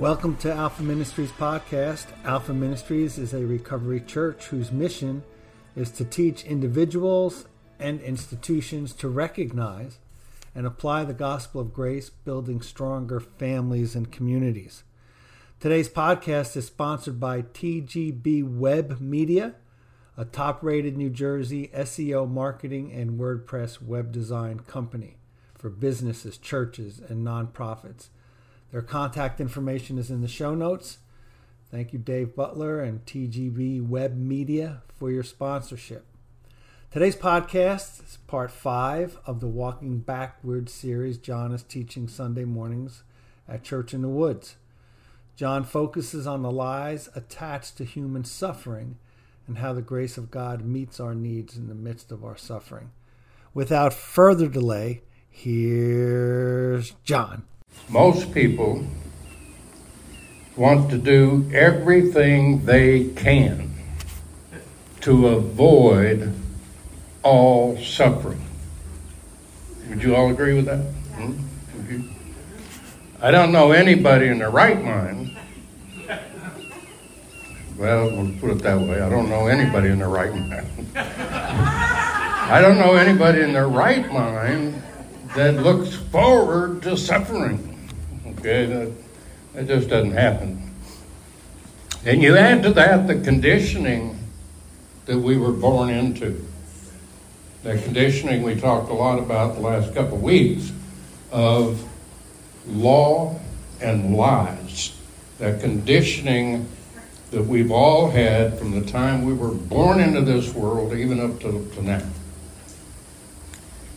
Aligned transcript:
Welcome 0.00 0.38
to 0.38 0.50
Alpha 0.50 0.82
Ministries 0.82 1.30
podcast. 1.30 2.06
Alpha 2.24 2.54
Ministries 2.54 3.18
is 3.18 3.34
a 3.34 3.44
recovery 3.44 4.00
church 4.00 4.46
whose 4.46 4.72
mission 4.72 5.22
is 5.76 5.90
to 5.90 6.06
teach 6.06 6.42
individuals 6.42 7.44
and 7.78 8.00
institutions 8.00 8.94
to 8.94 9.10
recognize 9.10 9.98
and 10.54 10.66
apply 10.66 11.04
the 11.04 11.12
gospel 11.12 11.60
of 11.60 11.74
grace, 11.74 12.08
building 12.08 12.62
stronger 12.62 13.20
families 13.20 13.94
and 13.94 14.10
communities. 14.10 14.84
Today's 15.60 15.90
podcast 15.90 16.56
is 16.56 16.66
sponsored 16.66 17.20
by 17.20 17.42
TGB 17.42 18.56
Web 18.56 19.02
Media, 19.02 19.54
a 20.16 20.24
top 20.24 20.62
rated 20.62 20.96
New 20.96 21.10
Jersey 21.10 21.68
SEO 21.74 22.26
marketing 22.26 22.90
and 22.90 23.20
WordPress 23.20 23.82
web 23.82 24.12
design 24.12 24.60
company 24.60 25.18
for 25.54 25.68
businesses, 25.68 26.38
churches, 26.38 27.02
and 27.06 27.22
nonprofits. 27.22 28.08
Their 28.72 28.82
contact 28.82 29.40
information 29.40 29.98
is 29.98 30.10
in 30.10 30.20
the 30.20 30.28
show 30.28 30.54
notes. 30.54 30.98
Thank 31.70 31.92
you, 31.92 31.98
Dave 31.98 32.36
Butler 32.36 32.80
and 32.80 33.04
TGB 33.04 33.86
Web 33.86 34.16
Media, 34.16 34.82
for 34.96 35.10
your 35.10 35.24
sponsorship. 35.24 36.04
Today's 36.92 37.16
podcast 37.16 38.04
is 38.04 38.18
part 38.28 38.50
five 38.50 39.18
of 39.26 39.40
the 39.40 39.48
Walking 39.48 39.98
Backwards 39.98 40.72
series 40.72 41.18
John 41.18 41.52
is 41.52 41.62
teaching 41.64 42.06
Sunday 42.06 42.44
mornings 42.44 43.02
at 43.48 43.64
Church 43.64 43.92
in 43.92 44.02
the 44.02 44.08
Woods. 44.08 44.56
John 45.34 45.64
focuses 45.64 46.26
on 46.26 46.42
the 46.42 46.50
lies 46.50 47.08
attached 47.14 47.76
to 47.78 47.84
human 47.84 48.24
suffering 48.24 48.98
and 49.48 49.58
how 49.58 49.72
the 49.72 49.82
grace 49.82 50.16
of 50.16 50.30
God 50.30 50.64
meets 50.64 51.00
our 51.00 51.14
needs 51.14 51.56
in 51.56 51.66
the 51.66 51.74
midst 51.74 52.12
of 52.12 52.24
our 52.24 52.36
suffering. 52.36 52.92
Without 53.52 53.92
further 53.92 54.46
delay, 54.48 55.02
here's 55.28 56.92
John. 57.02 57.44
Most 57.88 58.32
people 58.32 58.84
want 60.56 60.90
to 60.90 60.98
do 60.98 61.50
everything 61.52 62.64
they 62.64 63.04
can 63.04 63.74
to 65.00 65.28
avoid 65.28 66.32
all 67.22 67.76
suffering. 67.78 68.40
Would 69.88 70.02
you 70.02 70.14
all 70.14 70.30
agree 70.30 70.54
with 70.54 70.66
that? 70.66 70.84
Hmm? 71.16 72.02
I 73.20 73.30
don't 73.30 73.50
know 73.50 73.72
anybody 73.72 74.28
in 74.28 74.38
their 74.38 74.50
right 74.50 74.80
mind. 74.80 75.36
Well, 77.76 78.10
we'll 78.10 78.32
put 78.38 78.50
it 78.50 78.62
that 78.62 78.78
way. 78.80 79.00
I 79.00 79.08
don't 79.08 79.28
know 79.28 79.46
anybody 79.46 79.88
in 79.88 79.98
their 79.98 80.08
right 80.08 80.32
mind. 80.32 80.66
I 80.94 82.60
don't 82.60 82.78
know 82.78 82.94
anybody 82.94 83.40
in 83.40 83.52
their 83.52 83.68
right 83.68 84.10
mind 84.12 84.80
that 85.34 85.62
looks 85.62 85.94
forward 85.94 86.82
to 86.82 86.96
suffering. 86.96 87.88
Okay, 88.26 88.66
that, 88.66 88.92
that 89.54 89.68
just 89.68 89.88
doesn't 89.88 90.12
happen. 90.12 90.72
And 92.04 92.22
you 92.22 92.36
add 92.36 92.62
to 92.64 92.72
that 92.72 93.06
the 93.06 93.20
conditioning 93.20 94.18
that 95.06 95.18
we 95.18 95.36
were 95.36 95.52
born 95.52 95.90
into. 95.90 96.44
That 97.62 97.84
conditioning 97.84 98.42
we 98.42 98.54
talked 98.54 98.90
a 98.90 98.94
lot 98.94 99.18
about 99.18 99.54
the 99.54 99.60
last 99.60 99.94
couple 99.94 100.16
of 100.16 100.22
weeks 100.22 100.72
of 101.30 101.86
law 102.66 103.38
and 103.80 104.16
lies. 104.16 104.96
That 105.38 105.60
conditioning 105.60 106.66
that 107.30 107.42
we've 107.42 107.70
all 107.70 108.10
had 108.10 108.58
from 108.58 108.72
the 108.72 108.90
time 108.90 109.24
we 109.24 109.32
were 109.32 109.52
born 109.52 110.00
into 110.00 110.22
this 110.22 110.52
world, 110.54 110.92
even 110.94 111.20
up 111.20 111.38
to, 111.40 111.70
to 111.74 111.82
now. 111.82 112.02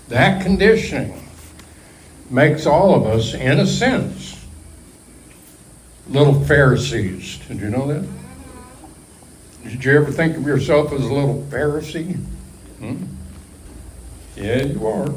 That 0.09 0.43
conditioning 0.43 1.22
makes 2.29 2.65
all 2.65 2.95
of 2.95 3.05
us, 3.05 3.33
in 3.33 3.59
a 3.59 3.65
sense, 3.65 4.45
little 6.07 6.39
Pharisees. 6.45 7.37
Did 7.47 7.59
you 7.59 7.69
know 7.69 7.87
that? 7.87 8.07
Did 9.63 9.83
you 9.83 9.93
ever 9.93 10.11
think 10.11 10.35
of 10.37 10.45
yourself 10.45 10.91
as 10.91 11.01
a 11.01 11.13
little 11.13 11.45
Pharisee? 11.49 12.15
Hmm? 12.79 13.03
Yeah, 14.35 14.63
you 14.63 14.87
are. 14.87 15.13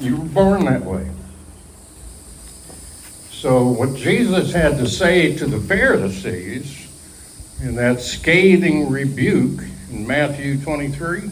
You 0.00 0.16
were 0.16 0.24
born 0.26 0.64
that 0.66 0.84
way. 0.84 1.08
So, 3.30 3.66
what 3.66 3.96
Jesus 3.96 4.52
had 4.52 4.78
to 4.78 4.88
say 4.88 5.36
to 5.36 5.46
the 5.46 5.58
Pharisees 5.58 6.88
in 7.60 7.74
that 7.74 8.00
scathing 8.00 8.88
rebuke 8.88 9.60
in 9.90 10.06
Matthew 10.06 10.60
23 10.60 11.22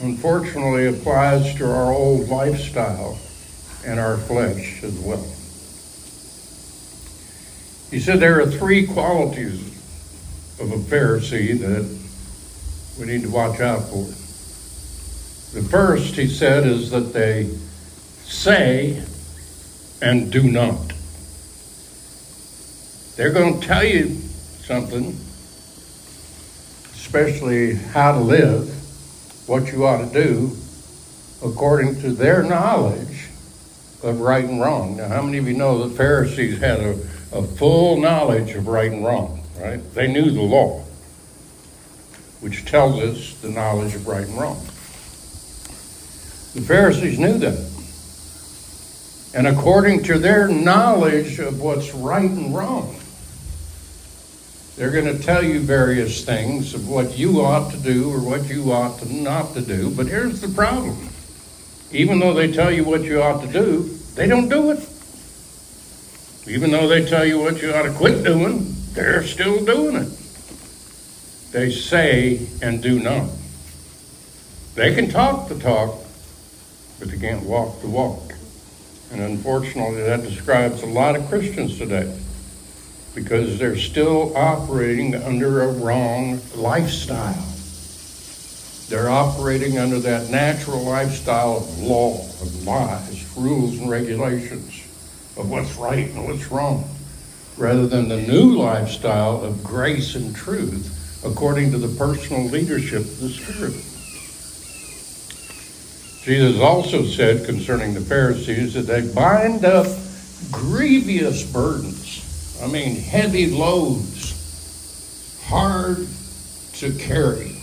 unfortunately 0.00 0.86
applies 0.86 1.54
to 1.56 1.66
our 1.66 1.92
old 1.92 2.28
lifestyle 2.28 3.18
and 3.84 3.98
our 3.98 4.16
flesh 4.16 4.82
as 4.82 4.98
well. 4.98 5.26
He 7.90 8.00
said 8.00 8.20
there 8.20 8.40
are 8.40 8.46
three 8.46 8.86
qualities 8.86 9.66
of 10.60 10.72
a 10.72 10.76
Pharisee 10.76 11.58
that 11.60 11.98
we 12.98 13.06
need 13.06 13.22
to 13.22 13.30
watch 13.30 13.60
out 13.60 13.82
for. 13.88 14.04
The 15.54 15.66
first, 15.66 16.14
he 16.16 16.26
said, 16.26 16.66
is 16.66 16.90
that 16.90 17.12
they 17.12 17.48
say 18.24 19.02
and 20.02 20.30
do 20.30 20.42
not. 20.42 20.92
They're 23.16 23.32
going 23.32 23.60
to 23.60 23.66
tell 23.66 23.84
you 23.84 24.08
something, 24.64 25.16
especially 26.94 27.74
how 27.74 28.12
to 28.12 28.20
live, 28.20 28.77
what 29.48 29.72
you 29.72 29.86
ought 29.86 30.06
to 30.06 30.12
do, 30.12 30.54
according 31.42 32.00
to 32.02 32.12
their 32.12 32.42
knowledge 32.42 33.28
of 34.02 34.20
right 34.20 34.44
and 34.44 34.60
wrong. 34.60 34.96
Now, 34.96 35.08
how 35.08 35.22
many 35.22 35.38
of 35.38 35.48
you 35.48 35.54
know 35.54 35.88
that 35.88 35.96
Pharisees 35.96 36.58
had 36.60 36.80
a, 36.80 36.90
a 37.32 37.42
full 37.42 37.98
knowledge 37.98 38.54
of 38.54 38.68
right 38.68 38.92
and 38.92 39.04
wrong, 39.04 39.42
right? 39.58 39.80
They 39.94 40.06
knew 40.06 40.30
the 40.30 40.42
law, 40.42 40.84
which 42.40 42.66
tells 42.66 43.00
us 43.00 43.34
the 43.40 43.48
knowledge 43.48 43.94
of 43.94 44.06
right 44.06 44.26
and 44.26 44.38
wrong. 44.38 44.60
The 46.54 46.62
Pharisees 46.66 47.18
knew 47.18 47.38
that. 47.38 47.68
And 49.34 49.46
according 49.46 50.02
to 50.04 50.18
their 50.18 50.48
knowledge 50.48 51.38
of 51.38 51.60
what's 51.60 51.94
right 51.94 52.30
and 52.30 52.54
wrong, 52.54 52.98
they're 54.78 54.92
going 54.92 55.06
to 55.06 55.18
tell 55.20 55.42
you 55.42 55.58
various 55.58 56.24
things 56.24 56.72
of 56.72 56.88
what 56.88 57.18
you 57.18 57.40
ought 57.40 57.72
to 57.72 57.76
do 57.78 58.08
or 58.12 58.20
what 58.20 58.48
you 58.48 58.70
ought 58.70 58.96
to 59.00 59.12
not 59.12 59.52
to 59.54 59.60
do. 59.60 59.90
But 59.90 60.06
here's 60.06 60.40
the 60.40 60.48
problem. 60.48 61.08
Even 61.90 62.20
though 62.20 62.32
they 62.32 62.52
tell 62.52 62.70
you 62.70 62.84
what 62.84 63.02
you 63.02 63.20
ought 63.20 63.40
to 63.40 63.52
do, 63.52 63.82
they 64.14 64.28
don't 64.28 64.48
do 64.48 64.70
it. 64.70 64.88
Even 66.46 66.70
though 66.70 66.86
they 66.86 67.04
tell 67.04 67.24
you 67.24 67.40
what 67.40 67.60
you 67.60 67.74
ought 67.74 67.82
to 67.82 67.92
quit 67.92 68.22
doing, 68.22 68.72
they're 68.92 69.24
still 69.24 69.64
doing 69.64 69.96
it. 69.96 70.08
They 71.50 71.72
say 71.72 72.46
and 72.62 72.80
do 72.80 73.00
not. 73.00 73.28
They 74.76 74.94
can 74.94 75.10
talk 75.10 75.48
the 75.48 75.58
talk, 75.58 75.96
but 77.00 77.10
they 77.10 77.18
can't 77.18 77.42
walk 77.42 77.80
the 77.80 77.88
walk. 77.88 78.32
And 79.10 79.22
unfortunately, 79.22 80.02
that 80.02 80.22
describes 80.22 80.82
a 80.82 80.86
lot 80.86 81.16
of 81.16 81.28
Christians 81.28 81.78
today 81.78 82.16
because 83.18 83.58
they're 83.58 83.76
still 83.76 84.32
operating 84.36 85.12
under 85.16 85.62
a 85.62 85.72
wrong 85.72 86.40
lifestyle. 86.54 87.44
They're 88.88 89.10
operating 89.10 89.76
under 89.76 89.98
that 89.98 90.30
natural 90.30 90.84
lifestyle 90.84 91.56
of 91.56 91.82
law, 91.82 92.20
of 92.40 92.64
lies, 92.64 93.26
rules, 93.36 93.76
and 93.80 93.90
regulations 93.90 94.84
of 95.36 95.50
what's 95.50 95.74
right 95.74 96.08
and 96.08 96.28
what's 96.28 96.48
wrong, 96.52 96.88
rather 97.56 97.88
than 97.88 98.08
the 98.08 98.22
new 98.22 98.56
lifestyle 98.56 99.42
of 99.42 99.64
grace 99.64 100.14
and 100.14 100.34
truth 100.34 100.94
according 101.24 101.72
to 101.72 101.78
the 101.78 101.88
personal 101.98 102.44
leadership 102.44 103.00
of 103.00 103.20
the 103.20 103.28
Spirit. 103.30 103.74
Jesus 106.24 106.60
also 106.60 107.04
said 107.04 107.44
concerning 107.44 107.94
the 107.94 108.00
Pharisees 108.00 108.74
that 108.74 108.82
they 108.82 109.12
bind 109.12 109.64
up 109.64 109.88
grievous 110.52 111.42
burdens 111.42 112.07
I 112.62 112.66
mean, 112.66 112.96
heavy 112.96 113.46
loads, 113.50 114.34
hard 115.46 116.08
to 116.74 116.92
carry, 116.94 117.56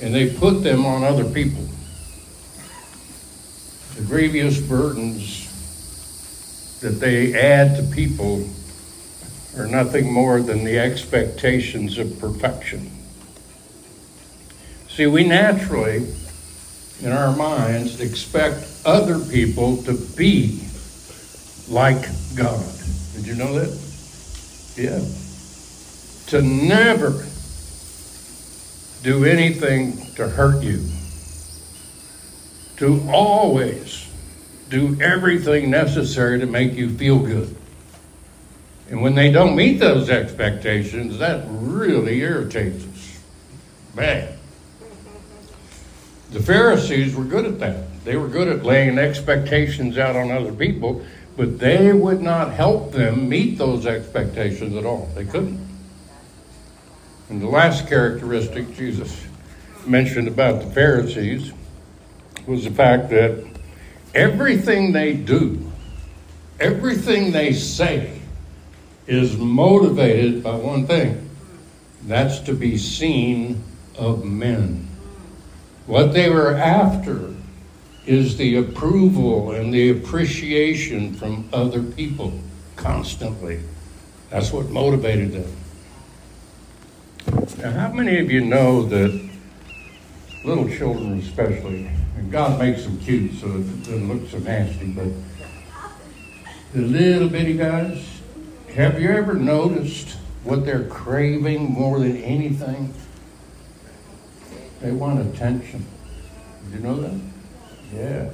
and 0.00 0.14
they 0.14 0.32
put 0.32 0.62
them 0.62 0.86
on 0.86 1.02
other 1.02 1.24
people. 1.24 1.66
The 3.96 4.02
grievous 4.02 4.60
burdens 4.60 5.48
that 6.80 7.00
they 7.00 7.34
add 7.38 7.76
to 7.76 7.82
people 7.94 8.48
are 9.56 9.66
nothing 9.66 10.12
more 10.12 10.40
than 10.40 10.64
the 10.64 10.78
expectations 10.78 11.98
of 11.98 12.18
perfection. 12.20 12.90
See, 14.88 15.06
we 15.06 15.24
naturally, 15.24 16.06
in 17.02 17.10
our 17.10 17.34
minds, 17.36 18.00
expect 18.00 18.66
other 18.84 19.18
people 19.18 19.82
to 19.82 19.94
be 20.16 20.60
like 21.68 22.06
God. 22.36 22.64
Did 23.20 23.28
you 23.28 23.34
know 23.34 23.52
that? 23.52 23.68
Yeah. 24.78 25.04
To 26.28 26.40
never 26.40 27.26
do 29.02 29.26
anything 29.26 30.06
to 30.14 30.26
hurt 30.26 30.62
you. 30.62 30.82
To 32.78 33.06
always 33.10 34.08
do 34.70 34.98
everything 35.02 35.68
necessary 35.68 36.40
to 36.40 36.46
make 36.46 36.72
you 36.72 36.88
feel 36.96 37.18
good. 37.18 37.54
And 38.88 39.02
when 39.02 39.14
they 39.14 39.30
don't 39.30 39.54
meet 39.54 39.80
those 39.80 40.08
expectations, 40.08 41.18
that 41.18 41.44
really 41.46 42.20
irritates 42.20 42.86
us. 42.86 43.20
Bad. 43.94 44.38
The 46.30 46.40
Pharisees 46.40 47.14
were 47.14 47.24
good 47.24 47.44
at 47.44 47.58
that. 47.58 48.02
They 48.04 48.16
were 48.16 48.28
good 48.28 48.48
at 48.48 48.64
laying 48.64 48.98
expectations 48.98 49.98
out 49.98 50.16
on 50.16 50.30
other 50.30 50.52
people, 50.52 51.04
but 51.36 51.58
they 51.58 51.92
would 51.92 52.20
not 52.20 52.52
help 52.52 52.92
them 52.92 53.28
meet 53.28 53.58
those 53.58 53.86
expectations 53.86 54.76
at 54.76 54.84
all. 54.84 55.08
They 55.14 55.24
couldn't. 55.24 55.60
And 57.28 57.40
the 57.40 57.46
last 57.46 57.88
characteristic 57.88 58.74
Jesus 58.74 59.24
mentioned 59.86 60.28
about 60.28 60.62
the 60.62 60.70
Pharisees 60.70 61.52
was 62.46 62.64
the 62.64 62.70
fact 62.70 63.10
that 63.10 63.46
everything 64.14 64.92
they 64.92 65.14
do, 65.14 65.70
everything 66.58 67.32
they 67.32 67.52
say, 67.52 68.20
is 69.06 69.36
motivated 69.36 70.42
by 70.42 70.54
one 70.54 70.86
thing 70.86 71.30
that's 72.02 72.40
to 72.40 72.54
be 72.54 72.78
seen 72.78 73.62
of 73.96 74.24
men. 74.24 74.88
What 75.86 76.12
they 76.12 76.30
were 76.30 76.54
after 76.54 77.34
is 78.10 78.36
the 78.36 78.56
approval 78.56 79.52
and 79.52 79.72
the 79.72 79.90
appreciation 79.90 81.14
from 81.14 81.48
other 81.52 81.80
people 81.80 82.36
constantly. 82.74 83.60
That's 84.30 84.52
what 84.52 84.68
motivated 84.68 85.30
them. 85.32 85.56
Now, 87.58 87.70
how 87.70 87.92
many 87.92 88.18
of 88.18 88.28
you 88.28 88.40
know 88.40 88.82
that 88.86 89.30
little 90.44 90.68
children, 90.68 91.20
especially, 91.20 91.88
and 92.16 92.32
God 92.32 92.58
makes 92.58 92.82
them 92.82 92.98
cute 92.98 93.34
so 93.34 93.46
it 93.46 93.84
doesn't 93.84 94.08
look 94.08 94.28
so 94.28 94.38
nasty, 94.38 94.86
but 94.86 95.06
the 96.72 96.80
little 96.80 97.28
bitty 97.28 97.56
guys, 97.56 98.04
have 98.74 99.00
you 99.00 99.10
ever 99.10 99.34
noticed 99.34 100.16
what 100.42 100.66
they're 100.66 100.88
craving 100.88 101.70
more 101.70 102.00
than 102.00 102.16
anything? 102.16 102.92
They 104.80 104.90
want 104.90 105.20
attention. 105.32 105.86
Did 106.64 106.80
you 106.80 106.80
know 106.80 106.96
that? 107.02 107.29
Yeah. 107.94 108.30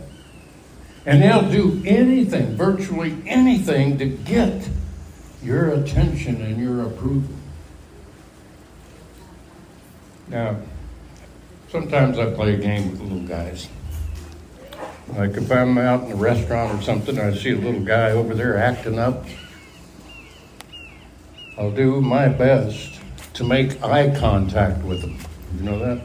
And 1.04 1.22
they'll 1.22 1.48
do 1.48 1.82
anything, 1.86 2.56
virtually 2.56 3.16
anything, 3.26 3.98
to 3.98 4.06
get 4.06 4.68
your 5.42 5.70
attention 5.70 6.42
and 6.42 6.60
your 6.60 6.82
approval. 6.82 7.34
Now, 10.28 10.56
sometimes 11.70 12.18
I 12.18 12.34
play 12.34 12.54
a 12.54 12.58
game 12.58 12.90
with 12.90 13.00
little 13.00 13.26
guys. 13.26 13.68
Like 15.14 15.36
if 15.36 15.50
I'm 15.52 15.78
out 15.78 16.04
in 16.04 16.12
a 16.12 16.16
restaurant 16.16 16.76
or 16.76 16.82
something, 16.82 17.16
and 17.16 17.32
I 17.32 17.38
see 17.38 17.52
a 17.52 17.56
little 17.56 17.84
guy 17.84 18.10
over 18.10 18.34
there 18.34 18.56
acting 18.56 18.98
up. 18.98 19.24
I'll 21.56 21.70
do 21.70 22.00
my 22.00 22.28
best 22.28 23.00
to 23.34 23.44
make 23.44 23.82
eye 23.82 24.14
contact 24.18 24.84
with 24.84 25.02
him. 25.02 25.18
You 25.56 25.62
know 25.62 25.78
that? 25.78 26.02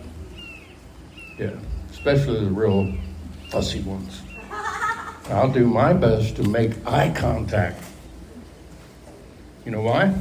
Yeah, 1.38 1.51
especially 1.89 2.45
the 2.45 2.51
real 2.51 2.94
fussy 3.51 3.81
ones. 3.81 4.21
I'll 5.30 5.51
do 5.51 5.68
my 5.68 5.92
best 5.92 6.38
to 6.38 6.44
make 6.44 6.71
eye 6.88 7.13
contact. 7.15 7.83
You 9.65 9.71
know 9.71 9.81
why? 9.81 10.15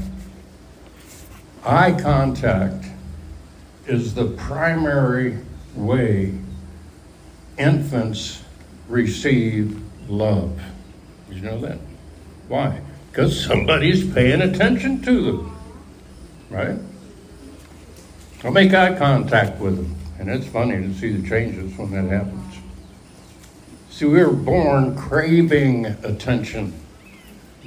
Eye 1.65 1.93
contact 1.93 2.87
is 3.87 4.15
the 4.15 4.27
primary 4.27 5.39
way 5.77 6.35
infants 7.57 8.43
receive 8.89 9.81
love. 10.09 10.61
Did 11.29 11.39
you 11.39 11.43
know 11.43 11.61
that? 11.61 11.79
Why? 12.49 12.81
Because 13.11 13.45
somebody's 13.45 14.13
paying 14.13 14.43
attention 14.43 15.03
to 15.03 15.23
them. 15.23 15.59
Right? 16.51 16.79
I'll 18.43 18.51
make 18.51 18.75
eye 18.75 18.99
contact 18.99 19.61
with 19.61 19.77
them. 19.77 19.97
And 20.19 20.29
it's 20.29 20.47
funny 20.47 20.77
to 20.77 20.95
see 20.95 21.13
the 21.13 21.29
changes 21.29 21.77
when 21.79 21.93
that 21.93 22.13
happens. 22.13 22.40
See, 24.01 24.07
we 24.07 24.25
were 24.25 24.33
born 24.33 24.97
craving 24.97 25.85
attention. 25.85 26.73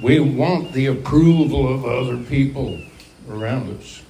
We 0.02 0.18
want 0.18 0.72
the 0.72 0.86
approval 0.86 1.72
of 1.72 1.84
other 1.84 2.16
people 2.16 2.82
around 3.30 3.78
us. 3.78 4.02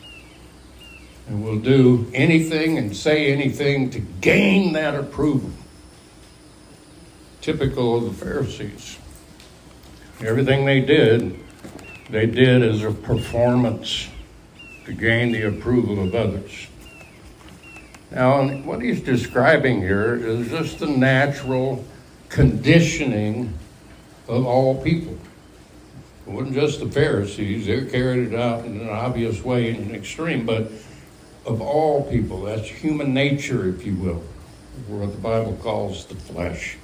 And 1.29 1.45
we'll 1.45 1.59
do 1.59 2.11
anything 2.15 2.79
and 2.79 2.97
say 2.97 3.31
anything 3.31 3.91
to 3.91 3.99
gain 4.01 4.73
that 4.73 4.95
approval. 4.95 5.51
Typical 7.43 7.99
of 7.99 8.05
the 8.05 8.25
Pharisees. 8.25 8.97
Everything 10.21 10.65
they 10.65 10.81
did, 10.81 11.39
they 12.09 12.25
did 12.25 12.63
as 12.63 12.85
a 12.85 12.91
performance 12.91 14.09
to 14.87 14.95
gain 14.95 15.31
the 15.31 15.43
approval 15.43 16.03
of 16.03 16.15
others. 16.15 16.69
Now, 18.11 18.49
what 18.49 18.81
he's 18.81 19.03
describing 19.03 19.83
here 19.83 20.15
is 20.15 20.49
just 20.49 20.79
the 20.79 20.87
natural 20.87 21.85
conditioning 22.35 23.57
of 24.27 24.45
all 24.45 24.83
people. 24.83 25.17
It 26.27 26.33
wasn't 26.33 26.55
just 26.55 26.81
the 26.81 26.91
Pharisees, 26.91 27.67
they 27.67 27.85
carried 27.87 28.33
it 28.33 28.35
out 28.35 28.65
in 28.65 28.81
an 28.81 28.89
obvious 28.89 29.45
way 29.45 29.71
in 29.71 29.77
an 29.77 29.95
extreme, 29.95 30.45
but 30.45 30.69
of 31.47 31.61
all 31.61 32.11
people, 32.11 32.43
that's 32.43 32.67
human 32.67 33.15
nature, 33.15 33.69
if 33.69 33.87
you 33.87 33.95
will, 33.95 34.25
what 34.89 35.13
the 35.13 35.19
Bible 35.19 35.57
calls 35.63 36.07
the 36.07 36.17
flesh. 36.17 36.77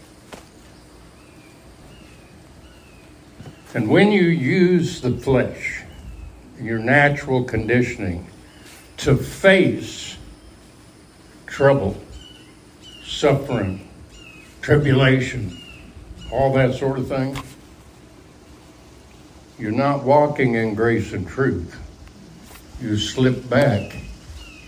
And 3.75 3.91
when 3.91 4.12
you 4.12 4.23
use 4.23 5.00
the 5.00 5.17
flesh, 5.17 5.82
your 6.61 6.79
natural 6.79 7.43
conditioning, 7.43 8.29
to 8.99 9.17
face 9.17 10.17
trouble, 11.46 12.00
suffering, 13.05 13.89
tribulation, 14.70 15.61
all 16.31 16.52
that 16.52 16.72
sort 16.72 16.96
of 16.96 17.08
thing, 17.08 17.37
you're 19.58 19.72
not 19.72 20.05
walking 20.05 20.55
in 20.55 20.76
grace 20.76 21.12
and 21.12 21.26
truth. 21.26 21.76
You 22.81 22.96
slip 22.96 23.50
back 23.50 23.96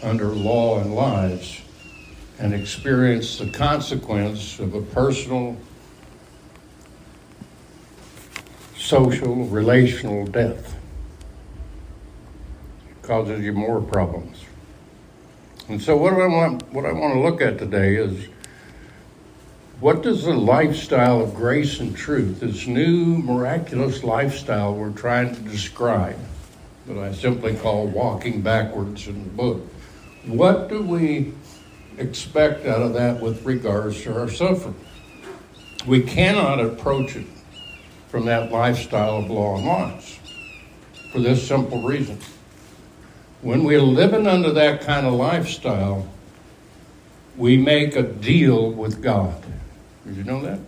under 0.02 0.24
law 0.24 0.80
and 0.80 0.96
lies 0.96 1.60
and 2.40 2.52
experience 2.52 3.38
the 3.38 3.48
consequence 3.52 4.58
of 4.58 4.74
a 4.74 4.82
personal, 4.82 5.56
social, 8.76 9.46
relational 9.46 10.26
death. 10.26 10.74
It 12.90 13.06
causes 13.06 13.40
you 13.40 13.52
more 13.52 13.80
problems. 13.80 14.44
And 15.68 15.80
so 15.80 15.96
what 15.96 16.14
I 16.14 16.26
want 16.26 16.72
what 16.72 16.86
I 16.86 16.92
want 16.92 17.14
to 17.14 17.20
look 17.20 17.40
at 17.40 17.56
today 17.56 17.94
is 17.94 18.31
what 19.82 20.00
does 20.00 20.22
the 20.22 20.32
lifestyle 20.32 21.20
of 21.20 21.34
grace 21.34 21.80
and 21.80 21.96
truth, 21.96 22.38
this 22.38 22.68
new 22.68 23.18
miraculous 23.18 24.04
lifestyle 24.04 24.76
we're 24.76 24.92
trying 24.92 25.34
to 25.34 25.40
describe, 25.40 26.16
that 26.86 26.96
I 26.96 27.12
simply 27.12 27.56
call 27.56 27.88
walking 27.88 28.42
backwards 28.42 29.08
in 29.08 29.24
the 29.24 29.30
book, 29.30 29.60
what 30.24 30.68
do 30.68 30.82
we 30.82 31.32
expect 31.98 32.64
out 32.64 32.80
of 32.80 32.92
that 32.92 33.20
with 33.20 33.44
regards 33.44 34.00
to 34.02 34.16
our 34.16 34.30
suffering? 34.30 34.76
We 35.84 36.02
cannot 36.02 36.60
approach 36.60 37.16
it 37.16 37.26
from 38.06 38.26
that 38.26 38.52
lifestyle 38.52 39.18
of 39.18 39.30
law 39.30 39.56
and 39.56 39.66
laws 39.66 40.16
for 41.10 41.18
this 41.18 41.44
simple 41.44 41.82
reason. 41.82 42.20
When 43.40 43.64
we're 43.64 43.82
living 43.82 44.28
under 44.28 44.52
that 44.52 44.82
kind 44.82 45.08
of 45.08 45.14
lifestyle, 45.14 46.06
we 47.36 47.56
make 47.56 47.96
a 47.96 48.04
deal 48.04 48.70
with 48.70 49.02
God. 49.02 49.42
Did 50.06 50.16
you 50.16 50.24
know 50.24 50.42
that? 50.42 50.58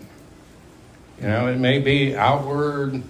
You 1.21 1.29
know, 1.29 1.49
it 1.49 1.59
may 1.59 1.79
be 1.79 2.17
outward, 2.17 3.03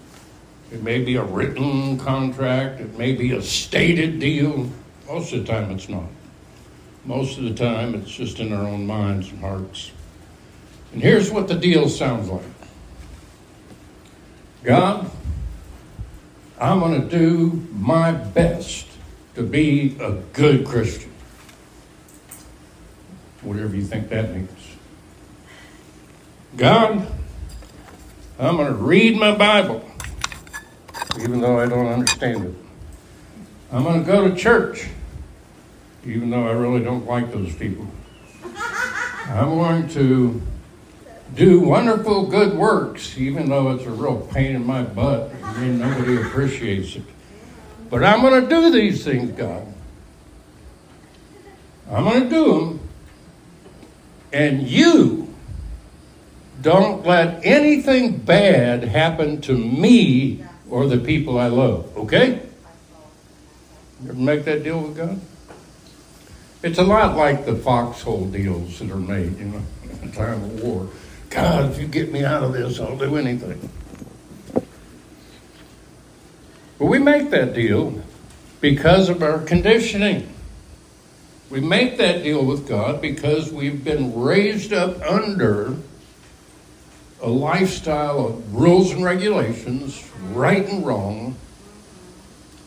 it 0.70 0.82
may 0.82 1.02
be 1.02 1.16
a 1.16 1.22
written 1.22 1.98
contract, 1.98 2.80
it 2.80 2.98
may 2.98 3.14
be 3.14 3.32
a 3.32 3.42
stated 3.42 4.20
deal. 4.20 4.70
Most 5.06 5.32
of 5.32 5.46
the 5.46 5.52
time, 5.52 5.70
it's 5.70 5.88
not. 5.88 6.04
Most 7.04 7.38
of 7.38 7.44
the 7.44 7.54
time, 7.54 7.94
it's 7.94 8.10
just 8.10 8.40
in 8.40 8.52
our 8.52 8.64
own 8.64 8.86
minds 8.86 9.30
and 9.30 9.40
hearts. 9.40 9.90
And 10.92 11.02
here's 11.02 11.30
what 11.30 11.48
the 11.48 11.54
deal 11.54 11.88
sounds 11.88 12.28
like 12.28 12.42
God, 14.62 15.10
I'm 16.58 16.80
going 16.80 17.08
to 17.08 17.18
do 17.18 17.66
my 17.72 18.12
best 18.12 18.86
to 19.34 19.42
be 19.42 19.96
a 20.00 20.12
good 20.32 20.64
Christian. 20.64 21.12
Whatever 23.42 23.76
you 23.76 23.84
think 23.84 24.08
that 24.08 24.34
means. 24.34 24.73
God, 26.56 27.06
I'm 28.38 28.56
going 28.56 28.68
to 28.68 28.74
read 28.74 29.16
my 29.16 29.34
Bible, 29.34 29.84
even 31.20 31.40
though 31.40 31.58
I 31.58 31.66
don't 31.66 31.86
understand 31.86 32.44
it. 32.44 32.54
I'm 33.72 33.82
going 33.82 34.04
to 34.04 34.06
go 34.06 34.28
to 34.28 34.36
church, 34.36 34.88
even 36.04 36.30
though 36.30 36.46
I 36.46 36.52
really 36.52 36.82
don't 36.82 37.06
like 37.06 37.32
those 37.32 37.54
people. 37.54 37.86
I'm 38.44 39.50
going 39.50 39.88
to 39.90 40.40
do 41.34 41.60
wonderful 41.60 42.26
good 42.26 42.56
works, 42.56 43.18
even 43.18 43.48
though 43.48 43.72
it's 43.72 43.84
a 43.84 43.90
real 43.90 44.20
pain 44.32 44.54
in 44.54 44.64
my 44.64 44.82
butt 44.82 45.32
mean, 45.58 45.78
nobody 45.78 46.16
appreciates 46.16 46.96
it. 46.96 47.02
But 47.90 48.04
I'm 48.04 48.20
going 48.20 48.42
to 48.42 48.48
do 48.48 48.70
these 48.70 49.04
things, 49.04 49.30
God. 49.32 49.66
I'm 51.90 52.04
going 52.04 52.24
to 52.24 52.30
do 52.30 52.60
them. 52.60 52.80
And 54.32 54.68
you 54.68 55.23
don't 56.64 57.04
let 57.04 57.44
anything 57.44 58.16
bad 58.16 58.84
happen 58.84 59.42
to 59.42 59.56
me 59.56 60.42
or 60.70 60.86
the 60.86 60.96
people 60.96 61.38
I 61.38 61.48
love. 61.48 61.94
Okay? 61.94 62.40
You 64.02 64.08
ever 64.08 64.14
make 64.14 64.44
that 64.46 64.64
deal 64.64 64.80
with 64.80 64.96
God? 64.96 65.20
It's 66.62 66.78
a 66.78 66.82
lot 66.82 67.16
like 67.16 67.44
the 67.44 67.54
foxhole 67.54 68.26
deals 68.28 68.78
that 68.78 68.90
are 68.90 68.96
made, 68.96 69.38
you 69.38 69.44
know, 69.44 69.62
in 70.02 70.10
time 70.12 70.42
of 70.42 70.62
war. 70.62 70.88
God, 71.28 71.70
if 71.70 71.78
you 71.78 71.86
get 71.86 72.10
me 72.10 72.24
out 72.24 72.42
of 72.42 72.54
this, 72.54 72.80
I'll 72.80 72.96
do 72.96 73.18
anything. 73.18 73.68
But 76.78 76.86
we 76.86 76.98
make 76.98 77.28
that 77.28 77.52
deal 77.52 78.02
because 78.62 79.10
of 79.10 79.22
our 79.22 79.38
conditioning. 79.40 80.32
We 81.50 81.60
make 81.60 81.98
that 81.98 82.22
deal 82.22 82.42
with 82.42 82.66
God 82.66 83.02
because 83.02 83.52
we've 83.52 83.84
been 83.84 84.18
raised 84.18 84.72
up 84.72 85.02
under 85.02 85.76
a 87.24 87.28
lifestyle 87.28 88.26
of 88.26 88.54
rules 88.54 88.90
and 88.90 89.02
regulations, 89.02 90.06
right 90.32 90.68
and 90.68 90.84
wrong, 90.84 91.34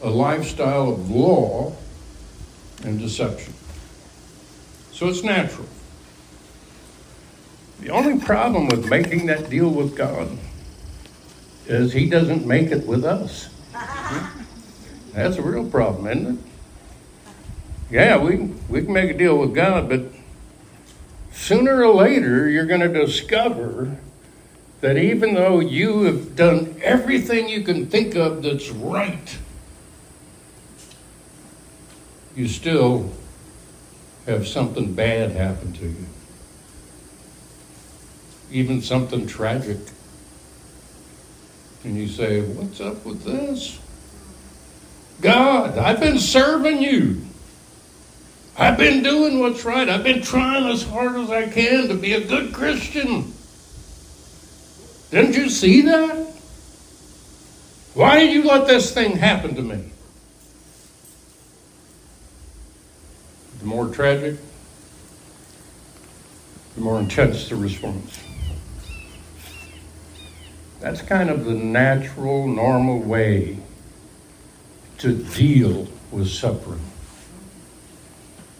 a 0.01 0.09
lifestyle 0.09 0.89
of 0.89 1.11
law 1.11 1.71
and 2.83 2.97
deception. 2.97 3.53
So 4.91 5.09
it's 5.09 5.21
natural. 5.21 5.67
The 7.81 7.91
only 7.91 8.19
problem 8.19 8.67
with 8.67 8.89
making 8.89 9.27
that 9.27 9.47
deal 9.47 9.69
with 9.69 9.95
God 9.95 10.35
is 11.67 11.93
He 11.93 12.09
doesn't 12.09 12.47
make 12.47 12.71
it 12.71 12.87
with 12.87 13.05
us. 13.05 13.49
That's 15.13 15.37
a 15.37 15.41
real 15.43 15.69
problem, 15.69 16.07
isn't 16.07 16.39
it? 16.39 16.45
Yeah, 17.91 18.17
we, 18.17 18.37
we 18.69 18.81
can 18.81 18.91
make 18.91 19.11
a 19.11 19.17
deal 19.17 19.37
with 19.37 19.53
God, 19.53 19.87
but 19.87 20.01
sooner 21.31 21.83
or 21.83 21.93
later 21.93 22.49
you're 22.49 22.65
going 22.65 22.81
to 22.81 22.91
discover 22.91 23.99
that 24.81 24.97
even 24.97 25.33
though 25.33 25.59
you 25.59 26.03
have 26.03 26.35
done 26.35 26.79
everything 26.83 27.49
you 27.49 27.63
can 27.63 27.87
think 27.87 28.15
of 28.15 28.43
that's 28.43 28.69
right, 28.69 29.37
you 32.35 32.47
still 32.47 33.11
have 34.27 34.47
something 34.47 34.93
bad 34.93 35.31
happen 35.31 35.73
to 35.73 35.85
you. 35.85 36.05
Even 38.51 38.81
something 38.81 39.25
tragic. 39.25 39.79
And 41.83 41.95
you 41.95 42.07
say, 42.07 42.41
What's 42.41 42.79
up 42.79 43.03
with 43.05 43.23
this? 43.23 43.79
God, 45.21 45.77
I've 45.77 45.99
been 45.99 46.19
serving 46.19 46.81
you. 46.81 47.21
I've 48.57 48.77
been 48.77 49.03
doing 49.03 49.39
what's 49.39 49.65
right. 49.65 49.87
I've 49.87 50.03
been 50.03 50.21
trying 50.21 50.67
as 50.67 50.83
hard 50.83 51.15
as 51.15 51.29
I 51.29 51.47
can 51.47 51.87
to 51.87 51.95
be 51.95 52.13
a 52.13 52.21
good 52.21 52.53
Christian. 52.53 53.33
Didn't 55.11 55.35
you 55.35 55.49
see 55.49 55.81
that? 55.81 56.27
Why 57.93 58.19
did 58.19 58.33
you 58.33 58.43
let 58.43 58.67
this 58.67 58.93
thing 58.93 59.17
happen 59.17 59.55
to 59.55 59.61
me? 59.61 59.83
The 63.59 63.65
more 63.65 63.87
tragic, 63.87 64.37
the 66.75 66.81
more 66.81 66.99
intense 66.99 67.49
the 67.49 67.55
response. 67.55 68.19
That's 70.79 71.01
kind 71.01 71.29
of 71.29 71.45
the 71.45 71.53
natural, 71.53 72.47
normal 72.47 72.99
way 72.99 73.57
to 74.99 75.13
deal 75.13 75.87
with 76.11 76.29
suffering 76.29 76.85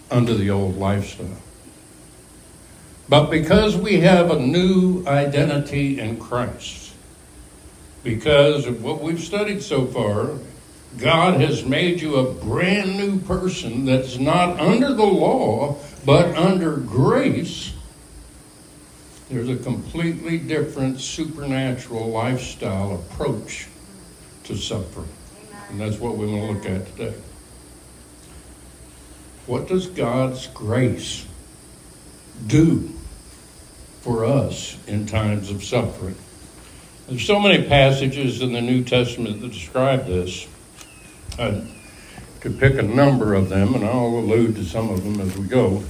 under 0.10 0.34
the 0.34 0.50
old 0.50 0.78
lifestyle. 0.78 1.38
But 3.10 3.30
because 3.30 3.78
we 3.78 4.02
have 4.02 4.32
a 4.32 4.40
new 4.40 5.06
identity 5.08 6.00
in 6.00 6.20
Christ, 6.20 6.94
because 8.04 8.66
of 8.66 8.84
what 8.84 9.02
we've 9.02 9.20
studied 9.20 9.62
so 9.62 9.86
far, 9.86 10.32
God 10.98 11.40
has 11.40 11.64
made 11.64 12.02
you 12.02 12.16
a 12.16 12.34
brand 12.34 12.98
new 12.98 13.20
person 13.20 13.86
that's 13.86 14.18
not 14.18 14.60
under 14.60 14.94
the 14.94 15.06
law, 15.06 15.78
but 16.06 16.36
under 16.36 16.78
grace. 16.78 17.74
There's 19.30 19.50
a 19.50 19.58
completely 19.58 20.38
different 20.38 21.00
supernatural 21.00 22.10
lifestyle 22.10 22.96
approach 22.96 23.68
to 24.46 24.58
suffering. 24.58 25.10
And 25.70 25.80
that's 25.80 25.98
what 25.98 26.18
we're 26.18 26.28
going 26.28 26.42
to 26.42 26.54
look 26.54 26.66
at 26.66 26.88
today. 26.96 27.18
What 29.46 29.68
does 29.68 29.88
God's 29.88 30.48
grace 30.48 31.26
do 32.48 32.97
for 34.08 34.24
us 34.24 34.78
in 34.88 35.06
times 35.06 35.52
of 35.52 35.62
suffering? 35.62 36.16
There's 37.10 37.26
so 37.26 37.42
many 37.42 37.68
passages 37.68 38.42
in 38.42 38.54
the 38.54 38.62
New 38.62 38.82
Testament 38.82 39.42
that 39.42 39.52
describe 39.52 40.06
this. 40.06 40.48
I 41.38 41.62
could 42.40 42.58
pick 42.58 42.76
a 42.76 42.84
number 42.84 43.34
of 43.34 43.50
them, 43.50 43.76
and 43.76 43.84
I'll 43.84 44.08
allude 44.08 44.56
to 44.56 44.64
some 44.64 44.90
of 44.92 45.04
them 45.04 45.20
as 45.20 45.38
we 45.38 45.46
go. 45.46 45.84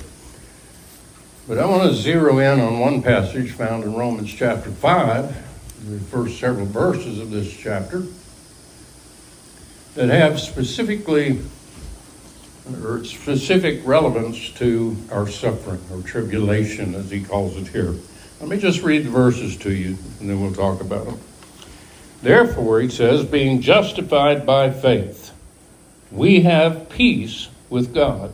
But 1.48 1.60
I 1.60 1.68
want 1.68 1.84
to 1.84 1.94
zero 1.94 2.40
in 2.40 2.60
on 2.60 2.80
one 2.80 3.04
passage 3.04 3.52
found 3.52 3.84
in 3.84 3.94
Romans 3.94 4.34
chapter 4.34 4.72
5, 4.72 5.88
the 5.88 6.00
first 6.00 6.40
several 6.40 6.66
verses 6.66 7.20
of 7.20 7.30
this 7.30 7.56
chapter, 7.56 8.02
that 9.94 10.10
have 10.10 10.40
specifically 10.40 11.40
or 12.84 13.04
specific 13.04 13.86
relevance 13.86 14.50
to 14.52 14.98
our 15.12 15.28
suffering 15.28 15.82
or 15.92 16.02
tribulation, 16.02 16.96
as 16.96 17.10
he 17.10 17.24
calls 17.24 17.58
it 17.58 17.68
here. 17.68 17.94
Let 18.40 18.50
me 18.50 18.60
just 18.60 18.82
read 18.84 19.06
the 19.06 19.10
verses 19.10 19.58
to 19.58 19.74
you, 19.74 19.98
and 20.20 20.30
then 20.30 20.42
we'll 20.42 20.54
talk 20.54 20.82
about 20.82 21.06
them. 21.06 21.20
Therefore, 22.22 22.80
he 22.82 22.90
says, 22.90 23.26
being 23.26 23.62
justified 23.62 24.46
by 24.46 24.72
faith, 24.72 25.32
we 26.12 26.42
have 26.42 26.90
peace 26.90 27.50
with 27.70 27.94
God 27.94 28.34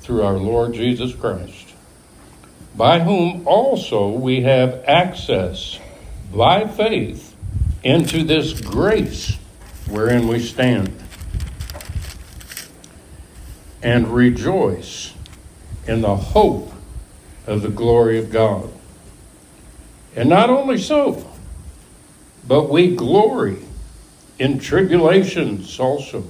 through 0.00 0.22
our 0.22 0.38
Lord 0.38 0.74
Jesus 0.74 1.14
Christ, 1.14 1.74
by 2.76 3.00
whom 3.00 3.46
also 3.46 4.08
we 4.10 4.42
have 4.42 4.84
access 4.86 5.78
by 6.32 6.66
faith 6.66 7.34
into 7.82 8.24
this 8.24 8.60
grace 8.60 9.36
wherein 9.88 10.28
we 10.28 10.38
stand 10.38 10.96
and 13.82 14.08
rejoice 14.08 15.14
in 15.86 16.02
the 16.02 16.16
hope 16.16 16.72
of 17.46 17.62
the 17.62 17.68
glory 17.68 18.18
of 18.18 18.30
God. 18.30 18.70
And 20.16 20.28
not 20.28 20.50
only 20.50 20.78
so, 20.78 21.26
but 22.46 22.68
we 22.68 22.94
glory 22.94 23.58
in 24.38 24.58
tribulations 24.58 25.78
also, 25.78 26.24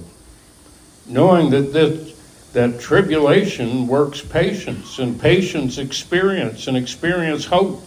knowing 1.07 1.49
that 1.51 1.73
this, 1.73 2.17
that 2.53 2.79
tribulation 2.79 3.87
works 3.87 4.21
patience, 4.21 4.99
and 4.99 5.19
patience 5.19 5.77
experience, 5.77 6.67
and 6.67 6.77
experience 6.77 7.45
hope, 7.45 7.81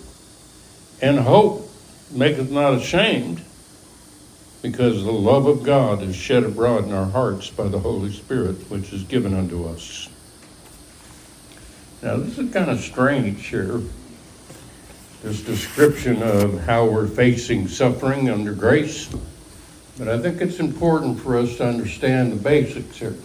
and 1.00 1.18
hope 1.18 1.70
maketh 2.10 2.50
not 2.50 2.74
ashamed, 2.74 3.42
because 4.64 5.04
the 5.04 5.12
love 5.12 5.44
of 5.44 5.62
God 5.62 6.00
is 6.00 6.16
shed 6.16 6.42
abroad 6.42 6.84
in 6.84 6.92
our 6.94 7.04
hearts 7.04 7.50
by 7.50 7.68
the 7.68 7.78
Holy 7.78 8.10
Spirit, 8.10 8.54
which 8.70 8.94
is 8.94 9.02
given 9.04 9.34
unto 9.34 9.66
us. 9.66 10.08
Now, 12.00 12.16
this 12.16 12.38
is 12.38 12.50
kind 12.50 12.70
of 12.70 12.80
strange 12.80 13.46
here. 13.46 13.82
This 15.22 15.42
description 15.42 16.22
of 16.22 16.60
how 16.60 16.86
we're 16.86 17.06
facing 17.06 17.68
suffering 17.68 18.30
under 18.30 18.54
grace. 18.54 19.14
But 19.98 20.08
I 20.08 20.18
think 20.18 20.40
it's 20.40 20.60
important 20.60 21.20
for 21.20 21.36
us 21.36 21.58
to 21.58 21.66
understand 21.66 22.32
the 22.32 22.36
basics 22.36 22.96
here. 22.96 23.16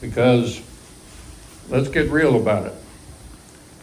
Because 0.00 0.62
let's 1.70 1.88
get 1.88 2.08
real 2.08 2.36
about 2.36 2.66
it. 2.66 2.74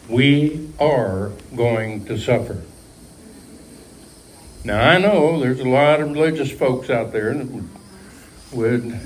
We 0.08 0.70
are 0.80 1.30
going 1.54 2.06
to 2.06 2.16
suffer. 2.16 2.62
Now, 4.64 4.80
I 4.80 4.96
know 4.96 5.38
there's 5.40 5.60
a 5.60 5.68
lot 5.68 6.00
of 6.00 6.10
religious 6.10 6.50
folks 6.50 6.88
out 6.88 7.12
there 7.12 7.34
that 7.34 7.64
would, 8.52 9.00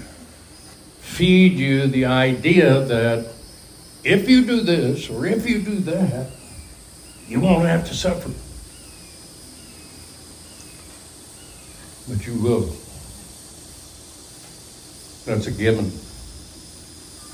feed 1.00 1.55
you 1.55 1.88
the 1.88 2.05
idea 2.05 2.79
that 2.79 3.27
if 4.05 4.29
you 4.29 4.45
do 4.45 4.61
this 4.61 5.11
or 5.11 5.27
if 5.27 5.49
you 5.49 5.61
do 5.61 5.81
that, 5.81 6.31
you 7.27 7.41
won't 7.41 7.67
have 7.67 7.85
to 7.88 7.95
suffer. 7.95 8.31
But 12.09 12.25
you 12.25 12.41
will. 12.41 12.67
That's 15.27 15.49
a 15.49 15.50
given. 15.50 15.91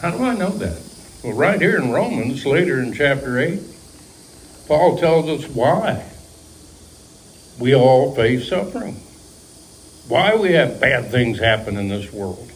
How 0.01 0.17
do 0.17 0.25
I 0.25 0.35
know 0.35 0.51
that? 0.51 0.81
Well, 1.23 1.35
right 1.35 1.61
here 1.61 1.77
in 1.77 1.91
Romans, 1.93 2.47
later 2.47 2.81
in 2.81 2.95
chapter 2.95 3.39
8, 3.39 3.61
Paul 4.67 4.97
tells 4.97 5.29
us 5.29 5.47
why 5.51 6.11
we 7.59 7.75
all 7.75 8.15
face 8.15 8.49
suffering. 8.49 9.01
why 10.09 10.35
we 10.35 10.53
have 10.53 10.81
bad 10.81 11.11
things 11.11 11.39
happen 11.39 11.77
in 11.77 11.89
this 11.89 12.13
world. 12.13 12.51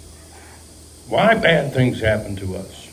Why 1.08 1.34
bad 1.34 1.72
things 1.72 2.00
happen 2.00 2.36
to 2.36 2.56
us. 2.56 2.84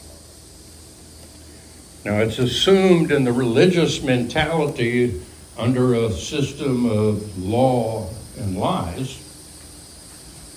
Now, 2.06 2.20
it's 2.20 2.40
assumed 2.40 3.12
in 3.12 3.24
the 3.26 3.34
religious 3.34 4.02
mentality 4.02 5.22
under 5.58 5.96
a 5.96 6.12
system 6.12 6.86
of 6.86 7.38
law 7.38 8.10
and 8.38 8.58
lies 8.58 9.22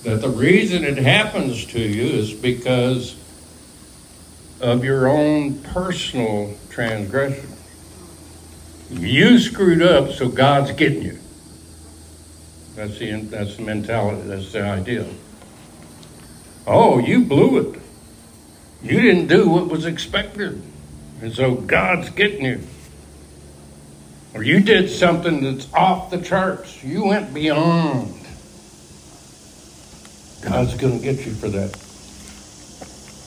that 0.03 0.21
the 0.21 0.29
reason 0.29 0.85
it 0.85 0.97
happens 0.97 1.65
to 1.65 1.79
you 1.79 2.05
is 2.05 2.33
because 2.33 3.15
of 4.61 4.83
your 4.83 5.07
own 5.07 5.61
personal 5.63 6.55
transgression. 6.69 7.49
You 8.89 9.39
screwed 9.39 9.81
up, 9.81 10.11
so 10.11 10.29
God's 10.29 10.71
getting 10.71 11.03
you. 11.03 11.19
That's 12.79 12.97
the, 12.97 13.11
that's 13.23 13.57
the 13.57 13.63
mentality, 13.63 14.21
that's 14.21 14.53
the 14.53 14.61
idea. 14.61 15.05
Oh, 16.65 16.97
you 16.97 17.25
blew 17.25 17.57
it. 17.57 17.81
You 18.81 19.01
didn't 19.01 19.27
do 19.27 19.49
what 19.49 19.67
was 19.67 19.85
expected. 19.85 20.63
And 21.21 21.33
so 21.33 21.55
God's 21.55 22.09
getting 22.11 22.45
you. 22.45 22.61
Or 24.33 24.43
you 24.43 24.61
did 24.61 24.89
something 24.89 25.43
that's 25.43 25.67
off 25.73 26.09
the 26.09 26.21
charts. 26.21 26.81
You 26.81 27.03
went 27.03 27.33
beyond. 27.33 28.13
God's 30.41 30.73
going 30.75 30.99
to 30.99 31.03
get 31.03 31.25
you 31.25 31.33
for 31.33 31.49
that. 31.49 31.75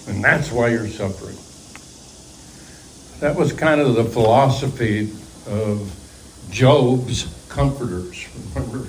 And 0.09 0.25
that's 0.25 0.50
why 0.50 0.68
you're 0.68 0.88
suffering. 0.88 1.37
That 3.21 3.38
was 3.38 3.52
kind 3.52 3.82
of 3.82 3.97
the 3.97 4.04
philosophy 4.04 5.11
of 5.47 5.94
Job's 6.50 7.26
comforters. 7.50 8.26
Remember 8.54 8.88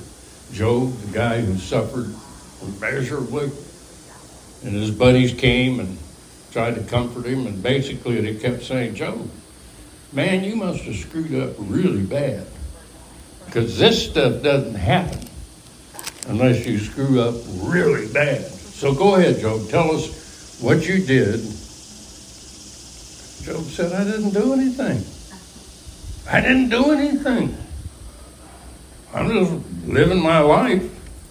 Job, 0.53 0.95
the 0.99 1.13
guy 1.13 1.41
who 1.41 1.57
suffered 1.57 2.13
immeasurably? 2.61 3.51
And 4.63 4.73
his 4.73 4.91
buddies 4.91 5.33
came 5.33 5.79
and 5.79 5.97
tried 6.51 6.75
to 6.75 6.81
comfort 6.83 7.25
him, 7.25 7.47
and 7.47 7.61
basically 7.61 8.21
they 8.21 8.35
kept 8.35 8.63
saying, 8.63 8.93
Job, 8.93 9.27
man, 10.11 10.43
you 10.43 10.55
must 10.55 10.83
have 10.83 10.95
screwed 10.95 11.33
up 11.33 11.55
really 11.57 12.03
bad. 12.03 12.45
Because 13.45 13.77
this 13.79 14.09
stuff 14.09 14.43
doesn't 14.43 14.75
happen 14.75 15.27
unless 16.27 16.65
you 16.65 16.77
screw 16.77 17.19
up 17.19 17.35
really 17.63 18.11
bad. 18.13 18.43
So 18.45 18.93
go 18.93 19.15
ahead, 19.15 19.39
Job, 19.39 19.67
tell 19.69 19.91
us 19.91 20.59
what 20.61 20.87
you 20.87 21.03
did. 21.03 21.39
Job 23.43 23.63
said, 23.65 23.91
I 23.91 24.03
didn't 24.03 24.29
do 24.29 24.53
anything. 24.53 25.03
I 26.31 26.41
didn't 26.41 26.69
do 26.69 26.91
anything. 26.91 27.57
I'm 29.13 29.29
just 29.29 29.72
living 29.85 30.21
my 30.21 30.39
life, 30.39 30.89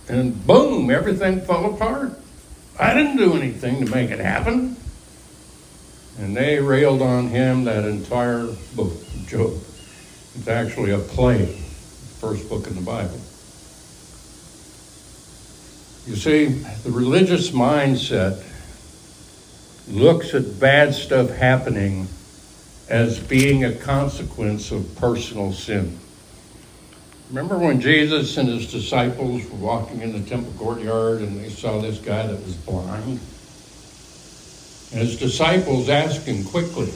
and 0.08 0.46
boom, 0.46 0.90
everything 0.90 1.40
fell 1.40 1.74
apart. 1.74 2.12
I 2.78 2.94
didn't 2.94 3.16
do 3.16 3.34
anything 3.34 3.84
to 3.84 3.90
make 3.90 4.10
it 4.10 4.18
happen. 4.18 4.76
And 6.18 6.36
they 6.36 6.60
railed 6.60 7.00
on 7.00 7.28
him 7.28 7.64
that 7.64 7.84
entire 7.84 8.46
book 8.74 8.92
Job. 9.26 9.54
It's 10.34 10.48
actually 10.48 10.90
a 10.90 10.98
play, 10.98 11.46
first 12.20 12.48
book 12.48 12.66
in 12.66 12.74
the 12.74 12.80
Bible. 12.82 13.18
You 16.06 16.16
see, 16.16 16.46
the 16.82 16.90
religious 16.90 17.50
mindset 17.50 18.42
looks 19.88 20.34
at 20.34 20.58
bad 20.58 20.94
stuff 20.94 21.30
happening 21.30 22.08
as 22.88 23.18
being 23.18 23.64
a 23.64 23.72
consequence 23.72 24.70
of 24.70 24.96
personal 24.96 25.52
sin. 25.52 25.98
Remember 27.32 27.56
when 27.56 27.80
Jesus 27.80 28.36
and 28.36 28.46
his 28.46 28.70
disciples 28.70 29.48
were 29.48 29.56
walking 29.56 30.02
in 30.02 30.12
the 30.12 30.20
temple 30.28 30.52
courtyard 30.58 31.22
and 31.22 31.40
they 31.40 31.48
saw 31.48 31.80
this 31.80 31.98
guy 31.98 32.26
that 32.26 32.44
was 32.44 32.56
blind? 32.56 33.20
And 34.92 35.00
his 35.00 35.18
disciples 35.18 35.88
asked 35.88 36.26
him 36.26 36.44
quickly, 36.44 36.92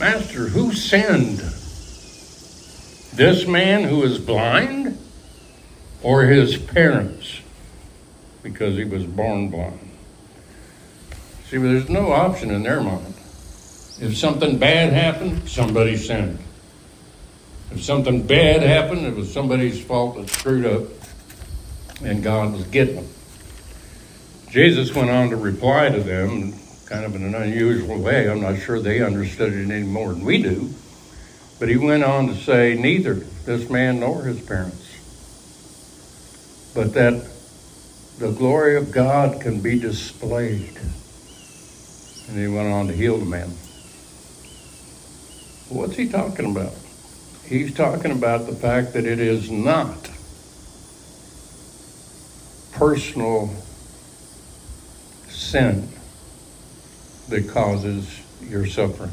Master, 0.00 0.48
who 0.48 0.72
sinned? 0.72 1.38
This 3.14 3.46
man 3.46 3.84
who 3.84 4.02
is 4.02 4.18
blind 4.18 4.98
or 6.02 6.24
his 6.24 6.56
parents? 6.56 7.42
Because 8.42 8.76
he 8.76 8.82
was 8.84 9.04
born 9.04 9.50
blind. 9.50 9.78
See, 11.48 11.58
there's 11.58 11.88
no 11.88 12.10
option 12.10 12.50
in 12.50 12.64
their 12.64 12.80
mind. 12.80 13.14
If 14.00 14.16
something 14.16 14.58
bad 14.58 14.92
happened, 14.92 15.48
somebody 15.48 15.96
sinned. 15.96 16.40
If 17.70 17.82
something 17.82 18.26
bad 18.26 18.62
happened, 18.62 19.06
it 19.06 19.14
was 19.14 19.32
somebody's 19.32 19.82
fault 19.82 20.16
that 20.16 20.28
screwed 20.28 20.66
up, 20.66 20.84
and 22.02 22.22
God 22.22 22.52
was 22.52 22.64
getting 22.64 22.96
them. 22.96 23.08
Jesus 24.50 24.92
went 24.92 25.10
on 25.10 25.30
to 25.30 25.36
reply 25.36 25.88
to 25.90 26.00
them, 26.00 26.52
kind 26.86 27.04
of 27.04 27.14
in 27.14 27.22
an 27.22 27.36
unusual 27.36 27.98
way. 28.00 28.28
I'm 28.28 28.40
not 28.40 28.58
sure 28.58 28.80
they 28.80 29.00
understood 29.00 29.52
it 29.52 29.70
any 29.70 29.86
more 29.86 30.12
than 30.12 30.24
we 30.24 30.42
do. 30.42 30.74
But 31.60 31.68
he 31.68 31.76
went 31.76 32.02
on 32.02 32.26
to 32.26 32.34
say, 32.34 32.74
Neither 32.74 33.14
this 33.14 33.70
man 33.70 34.00
nor 34.00 34.24
his 34.24 34.40
parents, 34.40 34.88
but 36.74 36.94
that 36.94 37.22
the 38.18 38.32
glory 38.32 38.76
of 38.76 38.90
God 38.90 39.40
can 39.40 39.60
be 39.60 39.78
displayed. 39.78 40.78
And 42.28 42.38
he 42.38 42.48
went 42.48 42.68
on 42.68 42.88
to 42.88 42.92
heal 42.92 43.18
the 43.18 43.24
man. 43.24 43.50
What's 45.68 45.96
he 45.96 46.08
talking 46.08 46.50
about? 46.50 46.74
He's 47.50 47.74
talking 47.74 48.12
about 48.12 48.46
the 48.46 48.54
fact 48.54 48.92
that 48.92 49.04
it 49.04 49.18
is 49.18 49.50
not 49.50 50.08
personal 52.70 53.52
sin 55.26 55.88
that 57.28 57.48
causes 57.48 58.20
your 58.40 58.66
suffering. 58.66 59.10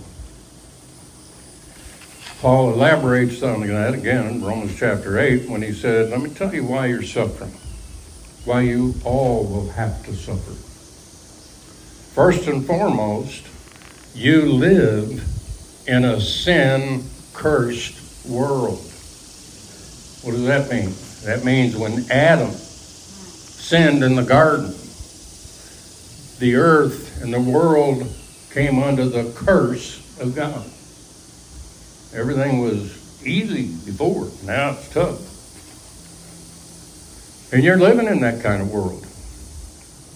Paul 2.39 2.73
elaborates 2.73 3.41
on 3.41 3.65
that 3.65 3.95
again 3.95 4.27
in 4.27 4.43
Romans 4.43 4.77
chapter 4.77 5.17
8 5.17 5.49
when 5.49 5.63
he 5.63 5.73
said, 5.73 6.11
Let 6.11 6.21
me 6.21 6.29
tell 6.29 6.53
you 6.53 6.63
why 6.63 6.85
you're 6.85 7.01
suffering, 7.01 7.53
why 8.45 8.61
you 8.61 8.93
all 9.03 9.45
will 9.45 9.71
have 9.71 10.05
to 10.05 10.13
suffer. 10.13 10.53
First 12.13 12.47
and 12.47 12.63
foremost, 12.63 13.47
you 14.13 14.43
live 14.43 15.27
in 15.87 16.05
a 16.05 16.21
sin 16.21 17.03
cursed 17.33 18.06
world. 18.29 18.79
What 20.23 20.31
does 20.31 20.45
that 20.45 20.69
mean? 20.71 20.93
That 21.23 21.43
means 21.43 21.75
when 21.75 22.09
Adam 22.11 22.51
sinned 22.51 24.03
in 24.03 24.15
the 24.15 24.23
garden, 24.23 24.73
the 26.39 26.55
earth 26.55 27.21
and 27.21 27.33
the 27.33 27.41
world 27.41 28.07
came 28.51 28.81
under 28.81 29.05
the 29.05 29.31
curse 29.35 29.99
of 30.19 30.35
God. 30.35 30.65
Everything 32.13 32.59
was 32.59 33.25
easy 33.25 33.67
before, 33.85 34.29
now 34.43 34.71
it's 34.71 34.89
tough. 34.89 35.21
And 37.53 37.63
you're 37.63 37.77
living 37.77 38.07
in 38.07 38.21
that 38.21 38.43
kind 38.43 38.61
of 38.61 38.71
world. 38.71 39.05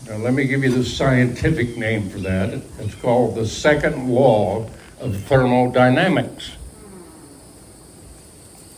Now, 0.08 0.18
let 0.18 0.34
me 0.34 0.46
give 0.46 0.64
you 0.64 0.72
the 0.72 0.84
scientific 0.84 1.78
name 1.78 2.10
for 2.10 2.20
that. 2.20 2.62
It's 2.80 2.96
called 2.96 3.36
the 3.36 3.46
second 3.46 4.10
law 4.10 4.68
of 5.00 5.16
thermodynamics. 5.24 6.52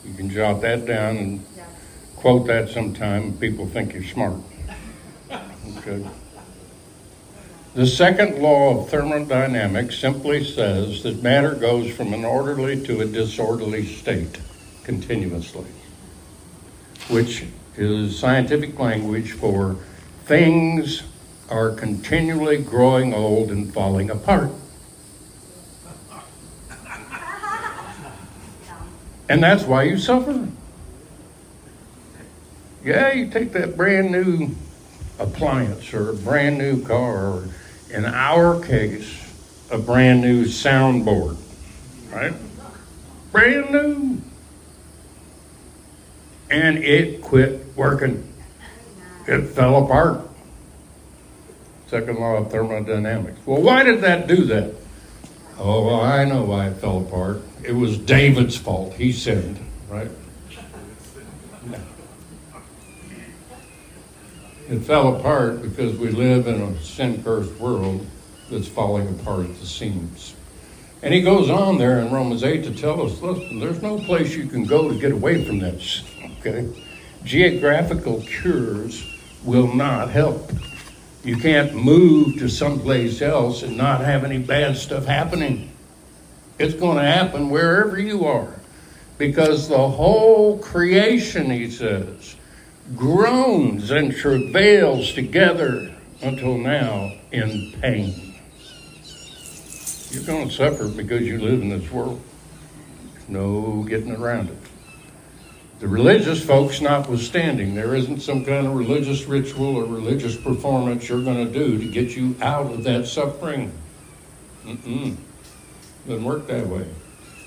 You 0.06 0.13
can 0.13 0.30
jot 0.30 0.62
that 0.62 0.86
down 0.86 1.18
and 1.18 1.46
quote 2.16 2.48
that 2.48 2.70
sometime. 2.70 3.38
People 3.38 3.68
think 3.68 3.94
you're 3.94 4.04
smart. 4.04 4.38
Okay. 5.78 6.06
The 7.74 7.88
second 7.88 8.42
law 8.42 8.78
of 8.78 8.89
thermodynamics 8.89 9.98
simply 9.98 10.44
says 10.44 11.02
that 11.04 11.24
matter 11.24 11.56
goes 11.56 11.92
from 11.92 12.13
an 12.13 12.24
orderly 12.24 12.86
to 12.86 13.02
a 13.02 13.06
disorderly 13.06 13.86
state 13.86 14.39
continuously, 14.84 15.66
which 17.10 17.46
is 17.76 18.20
scientific 18.20 18.78
language 18.78 19.32
for 19.32 19.78
things 20.26 21.04
are 21.50 21.72
continually 21.72 22.58
growing 22.58 23.13
old 23.13 23.50
and 23.50 23.74
falling 23.74 24.10
apart. 24.10 24.52
And 29.34 29.41
that's 29.41 29.63
why 29.63 29.82
you 29.82 29.98
suffer. 29.98 30.48
Yeah, 32.86 33.13
you 33.13 33.32
take 33.32 33.52
that 33.54 33.76
brand 33.76 34.12
new 34.12 34.52
appliance 35.17 35.91
or 35.91 36.12
a 36.12 36.13
brand 36.13 36.60
new 36.60 36.86
car 36.86 37.30
or 37.30 37.50
in 37.89 38.06
our 38.06 38.63
case, 38.63 39.34
a 39.72 39.80
brand 39.80 40.22
new 40.22 40.46
soundboard, 40.46 41.38
right? 42.12 42.36
Brand 43.32 43.72
new. 43.72 44.22
And 46.52 46.78
it 46.78 47.24
quit 47.24 47.65
working. 47.76 48.32
It 49.28 49.48
fell 49.48 49.84
apart. 49.84 50.30
Second 51.88 52.19
law 52.19 52.36
of 52.36 52.52
thermodynamics. 52.52 53.39
Well, 53.48 53.63
why 53.63 53.82
did 53.82 54.02
that 54.02 54.28
do 54.28 54.46
that? 54.46 54.76
Oh, 55.58 55.88
well, 55.88 56.02
I 56.02 56.24
know 56.24 56.43
why 56.43 56.67
it 56.67 56.76
fell 56.76 57.00
apart. 57.00 57.41
It 57.63 57.73
was 57.73 57.97
David's 57.97 58.58
fault. 58.58 58.93
He 58.93 59.12
sinned, 59.12 59.60
right? 59.89 60.10
It 64.69 64.80
fell 64.80 65.15
apart 65.15 65.62
because 65.62 65.97
we 65.97 66.10
live 66.10 66.47
in 66.47 66.62
a 66.62 66.82
sin 66.82 67.23
cursed 67.23 67.54
world 67.60 68.06
that's 68.49 68.67
falling 68.67 69.08
apart 69.08 69.45
at 69.45 69.60
the 69.60 69.65
seams. 69.65 70.36
And 71.02 71.13
he 71.13 71.21
goes 71.21 71.49
on 71.49 71.78
there 71.78 71.99
in 71.99 72.12
Romans 72.12 72.43
8 72.43 72.63
to 72.63 72.73
tell 72.73 73.02
us 73.02 73.21
listen, 73.21 73.60
there's 73.60 73.82
no 73.82 73.97
place 73.99 74.36
you 74.36 74.47
can 74.47 74.63
go 74.63 74.89
to 74.89 74.97
get 74.97 75.12
away 75.12 75.43
from 75.43 75.60
this. 75.60 76.04
Okay? 76.39 76.67
Geographical 77.26 78.21
cures 78.21 79.06
will 79.43 79.73
not 79.73 80.10
help. 80.10 80.52
You 81.23 81.38
can't 81.38 81.73
move 81.73 82.39
to 82.39 82.49
someplace 82.49 83.21
else 83.21 83.63
and 83.63 83.78
not 83.78 84.02
have 84.02 84.23
any 84.23 84.38
bad 84.38 84.78
stuff 84.78 85.06
happening. 85.06 85.72
It's 86.60 86.76
going 86.76 86.98
to 86.98 87.04
happen 87.04 87.50
wherever 87.50 88.00
you 88.00 88.26
are. 88.26 88.54
Because 89.18 89.68
the 89.70 89.88
whole 89.88 90.58
creation, 90.60 91.50
he 91.50 91.70
says, 91.70 92.36
groans 92.96 93.92
and 93.92 94.16
travails 94.16 95.13
together 95.13 95.94
until 96.22 96.58
now 96.58 97.13
in 97.32 97.74
pain. 97.82 98.36
You're 100.10 100.24
going 100.24 100.48
to 100.48 100.54
suffer 100.54 100.88
because 100.88 101.22
you 101.22 101.39
live 101.39 101.62
in 101.62 101.70
this 101.70 101.89
world. 101.92 102.22
No 103.28 103.84
getting 103.84 104.12
around 104.12 104.50
it. 104.50 104.58
The 105.80 105.88
religious 105.88 106.44
folks 106.44 106.82
notwithstanding, 106.82 107.76
there 107.76 107.96
isn't 107.96 108.22
some 108.22 108.46
kind 108.46 108.68
of 108.68 108.74
religious 108.74 109.26
ritual 109.26 109.76
or 109.76 109.86
religious 109.86 110.38
performance 110.38 111.10
you're 111.10 111.24
going 111.24 111.46
to 111.46 111.52
do 111.52 111.78
to 111.78 111.86
get 111.92 112.16
you 112.16 112.36
out 112.42 112.72
of 112.72 112.84
that 112.84 113.08
suffering. 113.08 113.72
Mm-mm. 114.66 115.18
Doesn't 116.08 116.24
work 116.24 116.48
that 116.48 116.68
way 116.68 116.86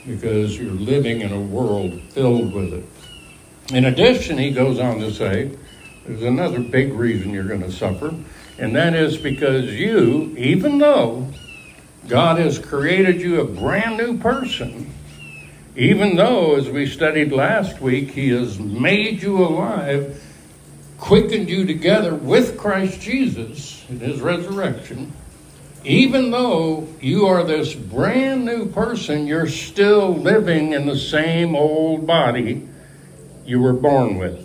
because 0.07 0.59
you're 0.59 0.73
living 0.73 1.21
in 1.21 1.33
a 1.33 1.41
world 1.41 2.01
filled 2.11 2.53
with 2.55 2.73
it. 2.73 2.85
In 3.75 3.87
addition, 3.87 4.39
he 4.39 4.51
goes 4.51 4.79
on 4.79 4.99
to 5.01 5.13
say, 5.13 5.51
there's 6.07 6.23
another 6.23 6.61
big 6.61 6.93
reason 6.93 7.33
you're 7.33 7.45
going 7.45 7.63
to 7.63 7.73
suffer, 7.73 8.15
and 8.59 8.75
that 8.77 8.95
is 8.95 9.19
because 9.19 9.65
you, 9.73 10.35
even 10.39 10.79
though 10.79 11.29
God 12.07 12.39
has 12.39 12.59
created 12.59 13.21
you 13.21 13.41
a 13.41 13.45
brand 13.45 13.97
new 13.97 14.17
person, 14.19 14.93
even 15.75 16.17
though, 16.17 16.55
as 16.55 16.71
we 16.71 16.87
studied 16.87 17.33
last 17.33 17.81
week, 17.81 18.13
He 18.13 18.31
has 18.31 18.59
made 18.59 19.23
you 19.23 19.45
alive, 19.45 20.23
quickened 20.99 21.51
you 21.51 21.67
together 21.67 22.15
with 22.15 22.57
Christ 22.57 23.01
Jesus 23.01 23.85
in 23.91 24.01
His 24.01 24.21
resurrection, 24.21 25.13
even 25.85 26.31
though 26.31 26.89
you 27.01 27.27
are 27.27 27.45
this 27.45 27.75
brand 27.75 28.45
new 28.45 28.67
person, 28.67 29.27
you're 29.27 29.49
still 29.49 30.15
living 30.15 30.73
in 30.73 30.87
the 30.87 30.99
same 30.99 31.55
old 31.55 32.07
body 32.07 32.67
you 33.45 33.61
were 33.61 33.73
born 33.73 34.19
with. 34.19 34.43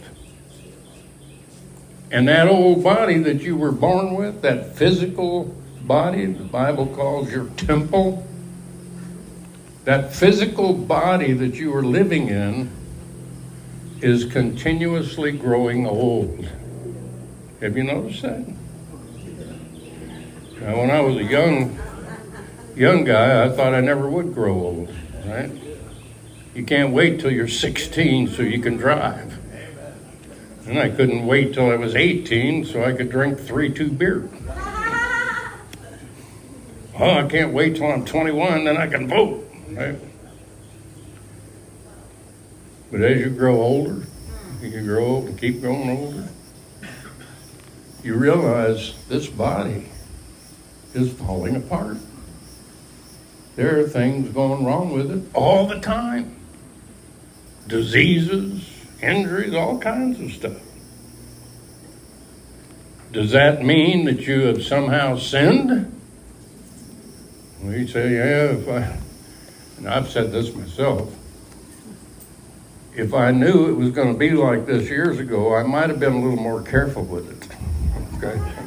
And 2.11 2.27
that 2.27 2.47
old 2.47 2.83
body 2.83 3.19
that 3.19 3.41
you 3.41 3.55
were 3.55 3.71
born 3.71 4.15
with, 4.15 4.41
that 4.41 4.75
physical 4.75 5.55
body, 5.81 6.25
the 6.25 6.43
Bible 6.43 6.85
calls 6.87 7.31
your 7.31 7.45
temple, 7.57 8.27
that 9.85 10.13
physical 10.13 10.73
body 10.73 11.33
that 11.33 11.55
you 11.55 11.73
are 11.75 11.83
living 11.83 12.27
in 12.27 12.69
is 14.01 14.25
continuously 14.25 15.31
growing 15.31 15.87
old. 15.87 16.47
Have 17.61 17.77
you 17.77 17.83
noticed 17.83 18.21
that? 18.23 18.45
Now, 20.61 20.77
when 20.77 20.91
I 20.91 21.01
was 21.01 21.17
a 21.17 21.23
young 21.23 21.79
young 22.75 23.03
guy, 23.03 23.43
I 23.43 23.49
thought 23.49 23.73
I 23.73 23.81
never 23.81 24.07
would 24.07 24.35
grow 24.35 24.53
old, 24.53 24.93
right? 25.25 25.49
You 26.53 26.63
can't 26.63 26.93
wait 26.93 27.19
till 27.19 27.31
you're 27.31 27.47
16 27.47 28.27
so 28.27 28.43
you 28.43 28.59
can 28.59 28.77
drive. 28.77 29.39
And 30.67 30.77
I 30.77 30.89
couldn't 30.89 31.25
wait 31.25 31.55
till 31.55 31.71
I 31.71 31.77
was 31.77 31.95
18 31.95 32.65
so 32.65 32.83
I 32.83 32.93
could 32.93 33.09
drink 33.09 33.39
three, 33.39 33.73
two 33.73 33.89
beer. 33.89 34.29
Oh, 36.99 37.17
I 37.17 37.27
can't 37.27 37.53
wait 37.53 37.77
till 37.77 37.91
I'm 37.91 38.05
21, 38.05 38.65
then 38.65 38.77
I 38.77 38.85
can 38.85 39.07
vote. 39.07 39.51
Right? 39.69 39.97
But 42.91 43.01
as 43.01 43.19
you 43.19 43.31
grow 43.31 43.55
older, 43.55 44.03
you 44.61 44.83
grow 44.83 45.25
and 45.25 45.39
keep 45.39 45.59
growing 45.59 45.89
older, 45.89 46.29
you 48.03 48.13
realize 48.13 48.93
this 49.07 49.25
body 49.25 49.90
is 50.93 51.11
falling 51.13 51.55
apart. 51.55 51.97
There 53.55 53.79
are 53.79 53.87
things 53.87 54.29
going 54.29 54.65
wrong 54.65 54.91
with 54.91 55.11
it 55.11 55.23
all 55.35 55.67
the 55.67 55.79
time 55.79 56.37
diseases, 57.67 58.67
injuries, 59.01 59.53
all 59.53 59.77
kinds 59.77 60.19
of 60.19 60.31
stuff. 60.31 60.57
Does 63.11 63.31
that 63.31 63.63
mean 63.63 64.05
that 64.05 64.27
you 64.27 64.41
have 64.41 64.63
somehow 64.63 65.17
sinned? 65.17 65.97
You 67.63 67.87
say, 67.87 68.15
yeah, 68.15 68.57
if 68.57 68.67
I 68.67 68.97
and 69.81 69.89
I've 69.89 70.09
said 70.09 70.31
this 70.31 70.53
myself, 70.53 71.11
if 72.95 73.13
I 73.13 73.31
knew 73.31 73.69
it 73.69 73.73
was 73.73 73.91
going 73.91 74.13
to 74.13 74.19
be 74.19 74.31
like 74.31 74.65
this 74.65 74.89
years 74.89 75.19
ago, 75.19 75.55
I 75.55 75.63
might 75.63 75.89
have 75.89 75.99
been 75.99 76.13
a 76.13 76.21
little 76.21 76.41
more 76.41 76.61
careful 76.61 77.03
with 77.03 77.31
it. 77.31 78.23
Okay? 78.23 78.60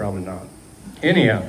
Probably 0.00 0.22
not. 0.22 0.46
Anyhow, 1.02 1.46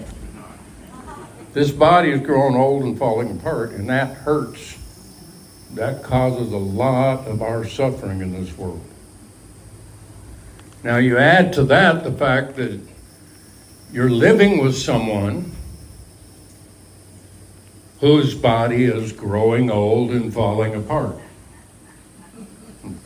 this 1.54 1.72
body 1.72 2.12
is 2.12 2.20
growing 2.20 2.58
old 2.58 2.84
and 2.84 3.00
falling 3.00 3.32
apart, 3.32 3.72
and 3.72 3.88
that 3.90 4.14
hurts. 4.14 4.78
That 5.76 6.04
causes 6.04 6.52
a 6.52 6.58
lot 6.58 7.28
of 7.28 7.42
our 7.42 7.66
suffering 7.66 8.20
in 8.20 8.34
this 8.34 8.58
world. 8.58 8.82
Now, 10.84 10.98
you 10.98 11.18
add 11.18 11.54
to 11.54 11.64
that 11.64 12.04
the 12.04 12.12
fact 12.12 12.58
that 12.58 12.82
you're 13.94 14.10
living 14.10 14.62
with 14.62 14.76
someone 14.76 15.54
whose 18.02 18.36
body 18.36 18.84
is 18.84 19.14
growing 19.14 19.72
old 19.72 20.12
and 20.12 20.34
falling 20.34 20.76
apart. 20.76 21.16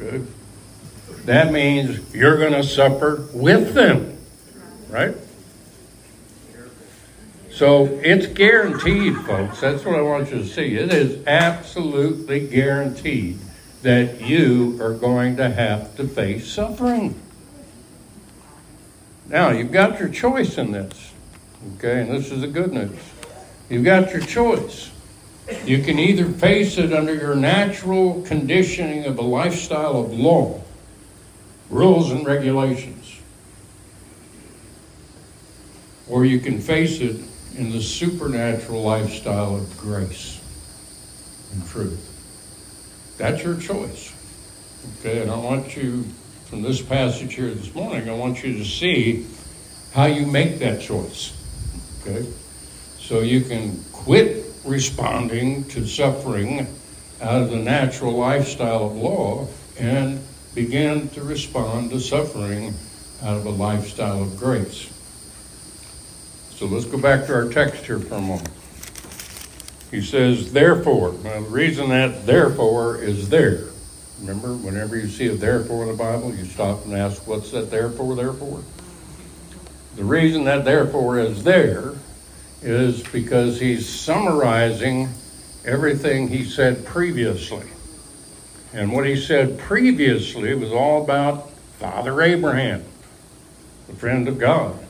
Okay? 0.01 0.25
That 1.25 1.53
means 1.53 2.15
you're 2.15 2.39
going 2.39 2.53
to 2.53 2.63
suffer 2.63 3.27
with 3.31 3.75
them, 3.75 4.17
right? 4.89 5.15
So 7.55 7.85
it's 8.03 8.27
guaranteed, 8.27 9.15
folks. 9.19 9.61
That's 9.61 9.85
what 9.85 9.95
I 9.95 10.01
want 10.01 10.29
you 10.29 10.39
to 10.39 10.45
see. 10.45 10.75
It 10.75 10.91
is 10.91 11.25
absolutely 11.25 12.45
guaranteed 12.49 13.39
that 13.81 14.19
you 14.19 14.77
are 14.81 14.93
going 14.93 15.37
to 15.37 15.49
have 15.49 15.95
to 15.95 16.05
face 16.05 16.51
suffering. 16.51 17.15
Now, 19.29 19.51
you've 19.51 19.71
got 19.71 20.01
your 20.01 20.09
choice 20.09 20.57
in 20.57 20.73
this. 20.73 21.13
Okay, 21.77 22.01
and 22.01 22.11
this 22.11 22.29
is 22.29 22.41
the 22.41 22.47
good 22.47 22.73
news. 22.73 22.99
You've 23.69 23.85
got 23.85 24.11
your 24.11 24.19
choice. 24.19 24.91
You 25.63 25.81
can 25.81 25.97
either 25.97 26.25
face 26.25 26.77
it 26.77 26.91
under 26.91 27.15
your 27.15 27.35
natural 27.35 28.21
conditioning 28.23 29.05
of 29.05 29.17
a 29.17 29.21
lifestyle 29.21 30.01
of 30.01 30.11
law, 30.11 30.61
rules 31.69 32.11
and 32.11 32.25
regulations, 32.25 33.17
or 36.09 36.25
you 36.25 36.41
can 36.41 36.59
face 36.59 36.99
it 36.99 37.21
in 37.57 37.71
the 37.71 37.81
supernatural 37.81 38.81
lifestyle 38.81 39.55
of 39.55 39.77
grace 39.77 40.41
and 41.53 41.65
truth. 41.67 42.11
That's 43.17 43.43
your 43.43 43.57
choice. 43.57 44.13
Okay, 44.99 45.21
and 45.21 45.31
I 45.31 45.37
want 45.37 45.75
you, 45.75 46.03
from 46.45 46.61
this 46.61 46.81
passage 46.81 47.33
here 47.33 47.49
this 47.49 47.73
morning, 47.73 48.09
I 48.09 48.13
want 48.13 48.43
you 48.43 48.57
to 48.57 48.65
see 48.65 49.25
how 49.93 50.05
you 50.05 50.25
make 50.25 50.59
that 50.59 50.81
choice. 50.81 51.33
Okay? 52.01 52.27
So 52.99 53.21
you 53.21 53.41
can 53.41 53.83
quit 53.93 54.45
responding 54.65 55.63
to 55.69 55.87
suffering 55.87 56.67
out 57.21 57.41
of 57.41 57.49
the 57.49 57.57
natural 57.57 58.13
lifestyle 58.13 58.87
of 58.87 58.95
law 58.95 59.47
and 59.79 60.21
begin 60.53 61.09
to 61.09 61.23
respond 61.23 61.91
to 61.91 61.99
suffering 61.99 62.73
out 63.23 63.37
of 63.37 63.45
a 63.45 63.49
lifestyle 63.49 64.21
of 64.21 64.37
grace. 64.37 64.91
So 66.55 66.67
let's 66.67 66.85
go 66.85 66.97
back 66.97 67.25
to 67.25 67.33
our 67.33 67.49
text 67.49 67.85
here 67.85 67.99
for 67.99 68.15
a 68.15 68.21
moment. 68.21 68.49
He 69.91 70.01
says, 70.01 70.53
therefore. 70.53 71.11
Now, 71.21 71.41
the 71.41 71.49
reason 71.49 71.89
that 71.89 72.25
therefore 72.25 72.95
is 72.95 73.27
there. 73.27 73.65
Remember, 74.21 74.55
whenever 74.55 74.97
you 74.97 75.09
see 75.09 75.27
a 75.27 75.35
therefore 75.35 75.83
in 75.83 75.89
the 75.89 75.97
Bible, 75.97 76.33
you 76.33 76.45
stop 76.45 76.85
and 76.85 76.93
ask, 76.93 77.27
what's 77.27 77.51
that 77.51 77.69
therefore, 77.69 78.15
therefore? 78.15 78.63
The 79.97 80.05
reason 80.05 80.45
that 80.45 80.63
therefore 80.63 81.19
is 81.19 81.43
there 81.43 81.93
is 82.61 83.03
because 83.03 83.59
he's 83.59 83.87
summarizing 83.87 85.09
everything 85.65 86.29
he 86.29 86.45
said 86.45 86.85
previously. 86.85 87.67
And 88.73 88.93
what 88.93 89.05
he 89.05 89.17
said 89.17 89.59
previously 89.59 90.53
was 90.55 90.71
all 90.71 91.03
about 91.03 91.51
Father 91.79 92.21
Abraham, 92.21 92.85
the 93.87 93.95
friend 93.95 94.29
of 94.29 94.39
God, 94.39 94.84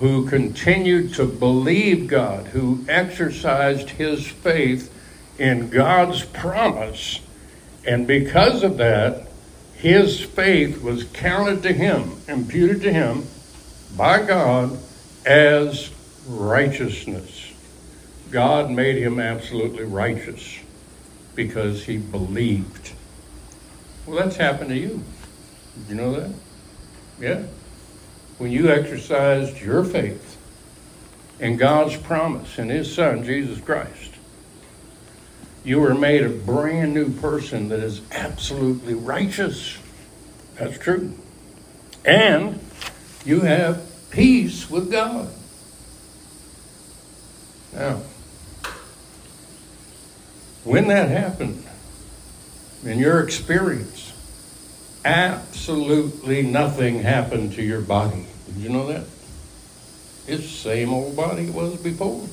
who 0.00 0.26
continued 0.26 1.14
to 1.14 1.26
believe 1.26 2.08
God, 2.08 2.46
who 2.48 2.84
exercised 2.88 3.90
his 3.90 4.26
faith 4.26 4.92
in 5.38 5.68
God's 5.68 6.24
promise. 6.24 7.20
And 7.86 8.06
because 8.06 8.62
of 8.62 8.78
that, 8.78 9.28
his 9.74 10.20
faith 10.20 10.82
was 10.82 11.04
counted 11.04 11.62
to 11.62 11.72
him, 11.72 12.12
imputed 12.28 12.82
to 12.82 12.92
him 12.92 13.24
by 13.96 14.22
God 14.22 14.78
as 15.26 15.90
righteousness. 16.26 17.52
God 18.30 18.70
made 18.70 18.96
him 18.96 19.20
absolutely 19.20 19.84
righteous 19.84 20.60
because 21.34 21.84
he 21.84 21.98
believed. 21.98 22.92
Well, 24.06 24.16
that's 24.18 24.36
happened 24.36 24.70
to 24.70 24.76
you. 24.76 25.02
Did 25.74 25.88
you 25.90 25.94
know 25.94 26.12
that? 26.12 26.30
Yeah. 27.20 27.42
When 28.40 28.52
you 28.52 28.70
exercised 28.70 29.60
your 29.60 29.84
faith 29.84 30.38
in 31.40 31.58
God's 31.58 31.94
promise 31.98 32.58
in 32.58 32.70
his 32.70 32.90
Son, 32.90 33.22
Jesus 33.22 33.60
Christ, 33.60 34.14
you 35.62 35.78
were 35.78 35.94
made 35.94 36.22
a 36.22 36.30
brand 36.30 36.94
new 36.94 37.10
person 37.12 37.68
that 37.68 37.80
is 37.80 38.00
absolutely 38.10 38.94
righteous. 38.94 39.76
That's 40.54 40.78
true. 40.78 41.12
And 42.06 42.58
you 43.26 43.42
have 43.42 43.86
peace 44.08 44.70
with 44.70 44.90
God. 44.90 45.28
Now, 47.74 48.00
when 50.64 50.88
that 50.88 51.10
happened, 51.10 51.62
in 52.84 52.98
your 52.98 53.22
experience, 53.22 54.09
absolutely 55.04 56.42
nothing 56.42 57.00
happened 57.00 57.52
to 57.54 57.62
your 57.62 57.80
body. 57.80 58.26
Did 58.46 58.56
you 58.56 58.68
know 58.68 58.86
that? 58.86 59.04
It's 60.26 60.42
the 60.42 60.48
same 60.48 60.92
old 60.92 61.16
body 61.16 61.46
it 61.46 61.54
was 61.54 61.76
before. 61.80 62.28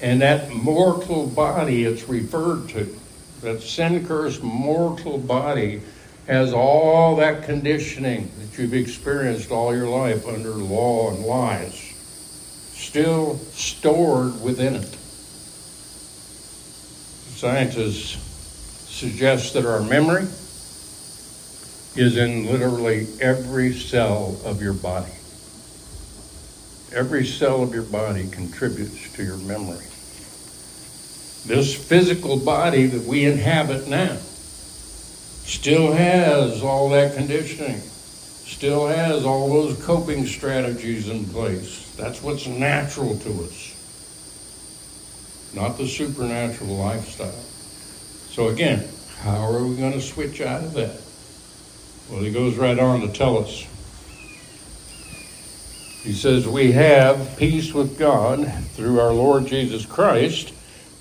And 0.00 0.20
that 0.20 0.50
mortal 0.50 1.26
body 1.26 1.84
it's 1.84 2.08
referred 2.08 2.68
to, 2.70 2.98
that 3.40 3.62
sin 3.62 4.06
cursed 4.06 4.42
mortal 4.42 5.18
body, 5.18 5.82
has 6.26 6.52
all 6.52 7.16
that 7.16 7.44
conditioning 7.44 8.30
that 8.38 8.58
you've 8.58 8.74
experienced 8.74 9.50
all 9.50 9.74
your 9.74 9.88
life 9.88 10.26
under 10.26 10.50
law 10.50 11.10
and 11.10 11.24
lies 11.24 11.90
still 12.72 13.36
stored 13.52 14.40
within 14.42 14.74
it. 14.74 14.96
Scientists 17.36 18.33
suggest 18.94 19.54
that 19.54 19.66
our 19.66 19.82
memory 19.82 20.22
is 21.96 22.16
in 22.16 22.46
literally 22.46 23.08
every 23.20 23.72
cell 23.72 24.40
of 24.44 24.62
your 24.62 24.72
body. 24.72 25.10
Every 26.92 27.26
cell 27.26 27.64
of 27.64 27.74
your 27.74 27.82
body 27.82 28.28
contributes 28.30 29.12
to 29.14 29.24
your 29.24 29.38
memory. 29.38 29.84
This 31.44 31.74
physical 31.74 32.38
body 32.38 32.86
that 32.86 33.04
we 33.04 33.24
inhabit 33.24 33.88
now 33.88 34.16
still 34.16 35.92
has 35.92 36.62
all 36.62 36.88
that 36.90 37.16
conditioning, 37.16 37.80
still 37.80 38.86
has 38.86 39.24
all 39.24 39.48
those 39.48 39.84
coping 39.84 40.24
strategies 40.24 41.08
in 41.08 41.24
place. 41.24 41.92
That's 41.96 42.22
what's 42.22 42.46
natural 42.46 43.18
to 43.18 43.42
us, 43.42 43.74
not 45.52 45.78
the 45.78 45.88
supernatural 45.88 46.76
lifestyle. 46.76 47.53
So, 48.34 48.48
again, 48.48 48.84
how 49.20 49.42
are 49.42 49.64
we 49.64 49.76
going 49.76 49.92
to 49.92 50.00
switch 50.00 50.40
out 50.40 50.64
of 50.64 50.72
that? 50.72 51.00
Well, 52.10 52.20
he 52.20 52.32
goes 52.32 52.56
right 52.56 52.76
on 52.76 53.02
to 53.02 53.12
tell 53.12 53.38
us. 53.38 53.60
He 56.02 56.12
says, 56.14 56.44
We 56.44 56.72
have 56.72 57.36
peace 57.38 57.72
with 57.72 57.96
God 57.96 58.52
through 58.72 58.98
our 58.98 59.12
Lord 59.12 59.46
Jesus 59.46 59.86
Christ, 59.86 60.52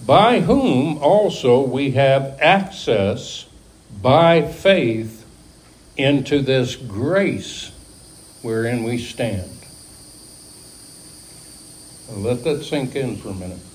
by 0.05 0.41
whom 0.41 0.99
also 0.99 1.65
we 1.65 1.89
have 1.93 2.37
access 2.39 3.47
by 3.99 4.43
faith 4.43 5.25
into 5.97 6.39
this 6.39 6.75
grace 6.75 7.71
wherein 8.43 8.83
we 8.83 8.99
stand. 8.99 9.49
Let 12.11 12.43
that 12.43 12.63
sink 12.63 12.95
in 12.95 13.15
for 13.15 13.29
a 13.29 13.33
minute. 13.33 13.72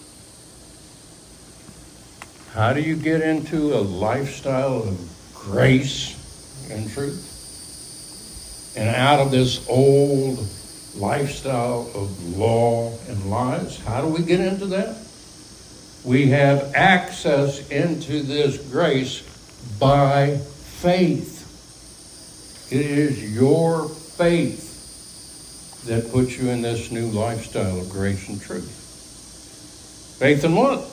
How 2.52 2.72
do 2.72 2.80
you 2.80 2.96
get 2.96 3.20
into 3.20 3.74
a 3.74 3.80
lifestyle 3.80 4.82
of 4.82 4.98
grace 5.34 6.16
and 6.70 6.90
truth? 6.90 8.74
And 8.76 8.88
out 8.88 9.20
of 9.20 9.30
this 9.30 9.68
old 9.68 10.38
lifestyle 10.96 11.90
of 11.94 12.36
law 12.36 12.96
and 13.08 13.30
lies, 13.30 13.78
how 13.80 14.00
do 14.00 14.08
we 14.08 14.22
get 14.22 14.40
into 14.40 14.66
that? 14.66 14.96
We 16.04 16.28
have 16.28 16.74
access 16.74 17.68
into 17.70 18.22
this 18.22 18.56
grace 18.70 19.22
by 19.78 20.38
faith. 20.38 21.36
It 22.72 22.86
is 22.86 23.34
your 23.34 23.88
faith 23.88 25.84
that 25.86 26.10
puts 26.12 26.38
you 26.38 26.48
in 26.50 26.62
this 26.62 26.90
new 26.90 27.06
lifestyle 27.08 27.80
of 27.80 27.90
grace 27.90 28.28
and 28.28 28.40
truth. 28.40 28.70
Faith 30.18 30.44
in 30.44 30.54
what? 30.54 30.84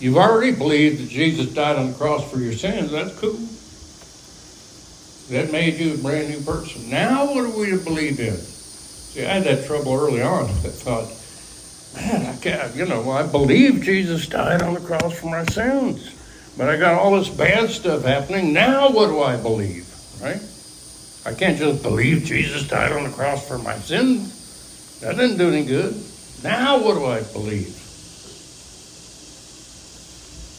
You've 0.00 0.16
already 0.16 0.52
believed 0.52 1.02
that 1.02 1.08
Jesus 1.08 1.52
died 1.54 1.76
on 1.76 1.92
the 1.92 1.96
cross 1.96 2.28
for 2.30 2.38
your 2.38 2.52
sins. 2.52 2.90
That's 2.90 3.16
cool. 3.18 3.38
That 5.30 5.52
made 5.52 5.78
you 5.78 5.94
a 5.94 5.98
brand 5.98 6.28
new 6.28 6.40
person. 6.40 6.90
Now, 6.90 7.26
what 7.26 7.44
are 7.44 7.58
we 7.58 7.70
to 7.70 7.78
believe 7.78 8.20
in? 8.20 8.36
See, 8.36 9.24
I 9.24 9.34
had 9.34 9.44
that 9.44 9.66
trouble 9.66 9.94
early 9.94 10.20
on. 10.20 10.44
I 10.48 10.48
thought, 10.48 11.08
man, 11.94 12.26
I 12.26 12.36
can't, 12.40 12.74
you 12.74 12.84
know, 12.84 13.10
I 13.10 13.26
believe 13.26 13.82
Jesus 13.82 14.26
died 14.26 14.62
on 14.62 14.74
the 14.74 14.80
cross 14.80 15.18
for 15.18 15.26
my 15.26 15.44
sins. 15.44 16.10
But 16.56 16.68
I 16.68 16.76
got 16.76 16.94
all 16.94 17.16
this 17.16 17.28
bad 17.28 17.70
stuff 17.70 18.04
happening. 18.04 18.52
Now 18.52 18.90
what 18.90 19.06
do 19.08 19.20
I 19.20 19.36
believe? 19.36 19.88
Right? 20.20 20.40
I 21.26 21.34
can't 21.34 21.58
just 21.58 21.82
believe 21.82 22.24
Jesus 22.24 22.68
died 22.68 22.92
on 22.92 23.04
the 23.04 23.10
cross 23.10 23.46
for 23.46 23.58
my 23.58 23.76
sins. 23.76 25.00
That 25.00 25.16
didn't 25.16 25.38
do 25.38 25.48
any 25.48 25.64
good. 25.64 25.94
Now 26.42 26.82
what 26.82 26.94
do 26.94 27.06
I 27.06 27.22
believe? 27.22 27.83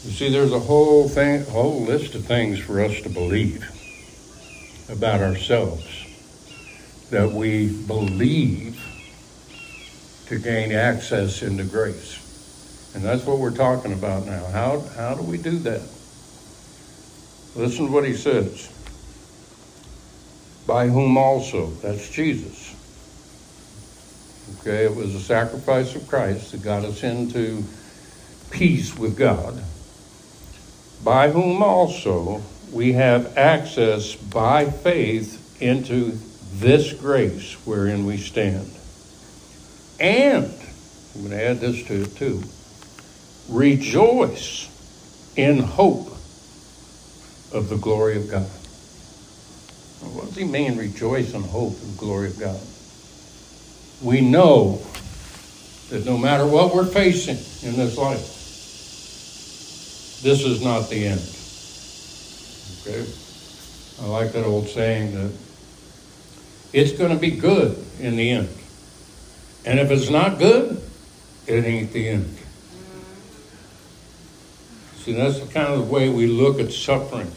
You 0.06 0.12
see, 0.12 0.30
there's 0.30 0.54
a 0.54 0.60
whole 0.60 1.10
thing, 1.10 1.44
whole 1.46 1.82
list 1.82 2.14
of 2.14 2.26
things 2.26 2.60
for 2.60 2.80
us 2.80 3.02
to 3.02 3.10
believe 3.10 3.68
about 4.88 5.20
ourselves 5.20 6.06
that 7.10 7.32
we 7.32 7.70
believe 7.88 8.80
to 10.28 10.38
gain 10.38 10.72
access 10.72 11.42
into 11.42 11.64
grace. 11.64 12.22
And 12.94 13.04
that's 13.04 13.26
what 13.26 13.40
we're 13.40 13.56
talking 13.56 13.94
about 13.94 14.28
now. 14.28 14.46
How, 14.46 14.82
how 14.96 15.16
do 15.16 15.24
we 15.24 15.40
do 15.40 15.58
that? 15.60 15.82
Listen 17.56 17.88
to 17.88 17.92
what 17.92 18.06
he 18.06 18.14
says. 18.14 18.72
By 20.68 20.88
whom 20.88 21.18
also, 21.18 21.72
that's 21.82 22.12
Jesus. 22.12 22.76
Okay, 24.60 24.86
it 24.86 24.96
was 24.96 25.14
the 25.14 25.20
sacrifice 25.20 25.96
of 25.96 26.08
Christ 26.08 26.52
that 26.52 26.62
got 26.62 26.86
us 26.86 27.04
into 27.04 27.64
peace 28.52 28.96
with 28.96 29.18
God. 29.18 29.64
By 31.06 31.30
whom 31.30 31.62
also 31.62 32.42
we 32.72 32.94
have 32.94 33.38
access 33.38 34.16
by 34.16 34.66
faith 34.66 35.62
into 35.62 36.18
this 36.56 36.94
grace 36.94 37.54
wherein 37.64 38.08
we 38.08 38.18
stand. 38.18 38.72
And, 40.00 40.52
I'm 41.14 41.22
going 41.22 41.30
to 41.30 41.44
add 41.44 41.60
this 41.60 41.84
to 41.84 42.02
it 42.02 42.18
too 42.18 42.44
rejoice 43.48 44.68
in 45.36 45.60
hope 45.60 46.08
of 47.54 47.70
the 47.70 47.78
glory 47.78 48.18
of 48.18 48.32
God. 48.32 48.50
What 50.12 50.26
does 50.26 50.36
he 50.36 50.44
mean, 50.44 50.76
rejoice 50.76 51.36
in 51.36 51.44
hope 51.44 51.80
the 51.80 51.98
glory 51.98 52.30
of 52.30 52.40
God? 52.40 52.60
We 54.02 54.22
know 54.22 54.82
that 55.90 56.04
no 56.04 56.18
matter 56.18 56.48
what 56.48 56.74
we're 56.74 56.86
facing 56.86 57.38
in 57.70 57.78
this 57.78 57.96
life, 57.96 58.45
this 60.22 60.44
is 60.44 60.64
not 60.64 60.90
the 60.90 61.08
end. 61.08 61.22
Okay? 62.82 63.06
I 64.02 64.06
like 64.08 64.34
that 64.34 64.46
old 64.46 64.68
saying 64.68 65.14
that 65.16 65.32
it's 66.74 66.92
going 66.92 67.12
to 67.12 67.18
be 67.20 67.32
good 67.32 67.78
in 68.00 68.16
the 68.16 68.32
end. 68.32 68.50
And 69.66 69.80
if 69.80 69.90
it's 69.92 70.10
not 70.10 70.38
good, 70.38 70.82
it 71.48 71.66
ain't 71.66 71.92
the 71.92 72.10
end. 72.10 72.38
See, 74.98 75.14
that's 75.14 75.40
the 75.40 75.52
kind 75.54 75.74
of 75.74 75.90
way 75.90 76.10
we 76.10 76.28
look 76.28 76.60
at 76.60 76.72
suffering. 76.72 77.32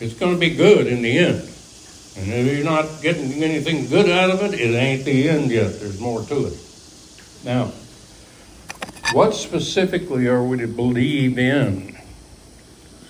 It's 0.00 0.14
going 0.14 0.34
to 0.34 0.40
be 0.40 0.54
good 0.54 0.86
in 0.86 1.02
the 1.02 1.18
end. 1.18 1.38
And 2.16 2.32
if 2.32 2.56
you're 2.56 2.64
not 2.64 3.00
getting 3.00 3.42
anything 3.42 3.88
good 3.88 4.10
out 4.10 4.30
of 4.30 4.42
it, 4.42 4.60
it 4.60 4.74
ain't 4.74 5.04
the 5.04 5.28
end 5.28 5.50
yet. 5.50 5.78
There's 5.80 6.00
more 6.00 6.22
to 6.22 6.46
it. 6.46 6.58
Now, 7.44 7.72
what 9.12 9.34
specifically 9.34 10.26
are 10.26 10.42
we 10.42 10.58
to 10.58 10.68
believe 10.68 11.38
in 11.38 11.96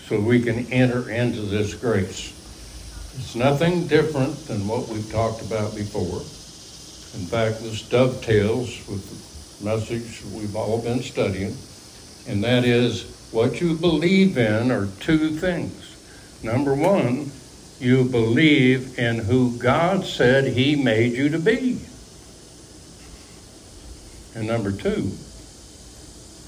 so 0.07 0.21
we 0.21 0.41
can 0.41 0.71
enter 0.73 1.11
into 1.11 1.41
this 1.41 1.75
grace? 1.75 2.35
It's 3.17 3.35
nothing 3.35 3.89
different 3.89 4.37
than 4.47 4.69
what 4.69 4.89
we've 4.89 5.11
talked 5.11 5.43
about 5.43 5.75
before. 5.75 6.21
In 7.19 7.27
fact, 7.27 7.63
this 7.63 7.89
dovetails 7.89 8.87
with 8.87 9.59
the 9.59 9.65
message 9.65 10.23
we've 10.33 10.55
all 10.55 10.81
been 10.81 11.03
studying, 11.03 11.57
and 12.29 12.45
that 12.45 12.65
is 12.65 13.29
what 13.33 13.61
you 13.61 13.75
believe 13.75 14.39
in 14.39 14.71
are 14.71 14.87
two 15.01 15.31
things. 15.31 15.97
Number 16.45 16.75
one, 16.77 17.33
you 17.81 18.05
believe 18.05 18.99
in 18.99 19.19
who 19.19 19.59
God 19.59 20.05
said 20.05 20.45
He 20.45 20.77
made 20.77 21.15
you 21.15 21.29
to 21.31 21.39
be. 21.41 21.81
And 24.37 24.47
number 24.47 24.71
two, 24.71 25.11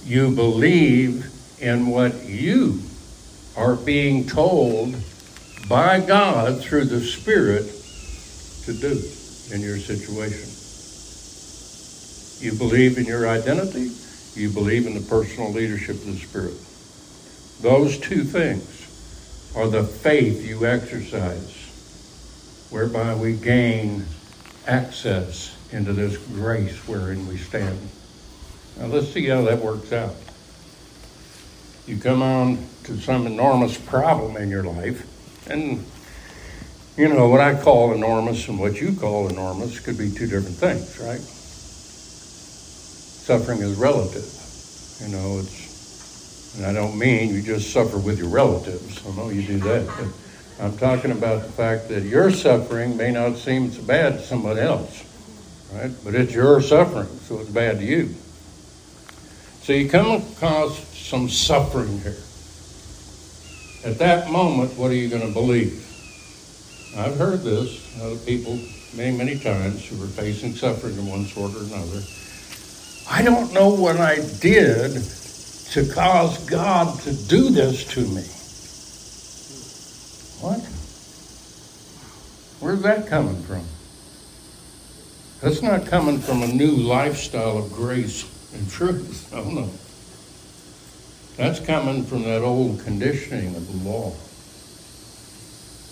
you 0.05 0.31
believe 0.31 1.31
in 1.61 1.87
what 1.87 2.25
you 2.25 2.83
are 3.57 3.77
being 3.77 4.27
told 4.27 4.95
by 5.69 6.01
God 6.01 6.63
through 6.63 6.87
the 6.87 7.01
Spirit 7.01 7.67
to 8.65 8.73
do 8.73 9.03
in 9.55 9.61
your 9.61 9.79
situation. 9.79 10.49
You 12.41 12.57
believe 12.57 12.97
in 12.97 13.05
your 13.05 13.29
identity, 13.29 13.91
you 14.35 14.49
believe 14.51 14.87
in 14.87 14.95
the 14.95 15.01
personal 15.01 15.53
leadership 15.53 15.97
of 15.97 16.07
the 16.07 16.17
Spirit. 16.17 16.57
Those 17.61 17.99
two 17.99 18.25
things 18.25 18.67
are 19.55 19.69
the 19.69 19.85
faith 19.85 20.47
you 20.47 20.67
exercise, 20.67 21.55
whereby 22.71 23.15
we 23.15 23.35
gain 23.35 24.07
access 24.67 25.55
into 25.73 25.93
this 25.93 26.17
grace 26.17 26.77
wherein 26.89 27.27
we 27.29 27.37
stand. 27.37 27.79
Now 28.78 28.87
let's 28.87 29.12
see 29.12 29.26
how 29.26 29.42
that 29.42 29.59
works 29.59 29.92
out. 29.92 30.14
You 31.87 31.98
come 31.98 32.22
on 32.22 32.59
to 32.85 32.96
some 32.96 33.26
enormous 33.26 33.76
problem 33.78 34.37
in 34.37 34.48
your 34.48 34.62
life, 34.64 35.04
and 35.48 35.85
you 36.96 37.09
know 37.09 37.28
what 37.28 37.40
I 37.40 37.61
call 37.61 37.92
enormous 37.92 38.48
and 38.48 38.59
what 38.59 38.80
you 38.80 38.94
call 38.94 39.28
enormous 39.28 39.80
could 39.80 39.98
be 39.98 40.11
two 40.11 40.26
different 40.26 40.56
things, 40.56 40.98
right? 40.98 41.20
Suffering 43.20 43.61
is 43.61 43.76
relative. 43.76 44.26
You 45.00 45.09
know, 45.16 45.38
it's 45.40 45.70
and 46.56 46.66
I 46.66 46.72
don't 46.72 46.98
mean 46.98 47.33
you 47.33 47.42
just 47.42 47.72
suffer 47.72 47.98
with 47.98 48.18
your 48.18 48.28
relatives. 48.28 49.06
I 49.06 49.14
know 49.16 49.30
you 49.30 49.42
do 49.42 49.59
that. 49.61 49.87
But 49.87 50.09
I'm 50.64 50.76
talking 50.76 51.12
about 51.12 51.42
the 51.42 51.48
fact 51.52 51.88
that 51.88 52.02
your 52.02 52.30
suffering 52.30 52.96
may 52.96 53.12
not 53.12 53.37
seem 53.37 53.70
so 53.70 53.83
bad 53.83 54.14
to 54.14 54.20
someone 54.20 54.59
else, 54.59 55.04
right? 55.72 55.92
But 56.04 56.14
it's 56.14 56.35
your 56.35 56.61
suffering, 56.61 57.06
so 57.22 57.38
it's 57.38 57.50
bad 57.50 57.78
to 57.78 57.85
you. 57.85 58.14
So 59.70 59.76
you 59.76 59.88
come 59.88 60.20
across 60.20 60.80
some 60.98 61.28
suffering 61.28 62.00
here. 62.00 62.16
At 63.85 64.00
that 64.00 64.28
moment, 64.28 64.76
what 64.76 64.90
are 64.90 64.96
you 64.96 65.09
going 65.09 65.24
to 65.24 65.33
believe? 65.33 65.87
I've 66.98 67.16
heard 67.16 67.42
this 67.42 68.02
other 68.02 68.16
people 68.16 68.59
many, 68.96 69.16
many 69.16 69.38
times 69.38 69.87
who 69.87 70.02
are 70.02 70.09
facing 70.09 70.56
suffering 70.56 70.98
of 70.98 71.06
one 71.06 71.24
sort 71.24 71.54
or 71.54 71.62
another. 71.62 72.02
I 73.09 73.22
don't 73.22 73.54
know 73.54 73.68
what 73.68 73.98
I 73.98 74.16
did 74.40 74.90
to 75.70 75.94
cause 75.94 76.44
God 76.50 76.98
to 77.02 77.12
do 77.28 77.50
this 77.50 77.85
to 77.94 78.00
me. 78.00 78.26
What? 80.42 80.66
Where's 82.59 82.83
that 82.83 83.06
coming 83.06 83.40
from? 83.44 83.64
That's 85.40 85.62
not 85.62 85.87
coming 85.87 86.18
from 86.18 86.42
a 86.42 86.48
new 86.48 86.72
lifestyle 86.72 87.56
of 87.59 87.72
grace 87.72 88.24
and 88.55 88.71
truth. 88.71 89.31
Oh, 89.35 89.51
no. 89.51 89.71
That's 91.37 91.61
coming 91.61 92.05
from 92.05 92.25
that 92.25 92.43
old 92.43 92.81
conditioning 92.81 93.55
of 93.57 93.67
the 93.67 93.89
law. 93.89 94.11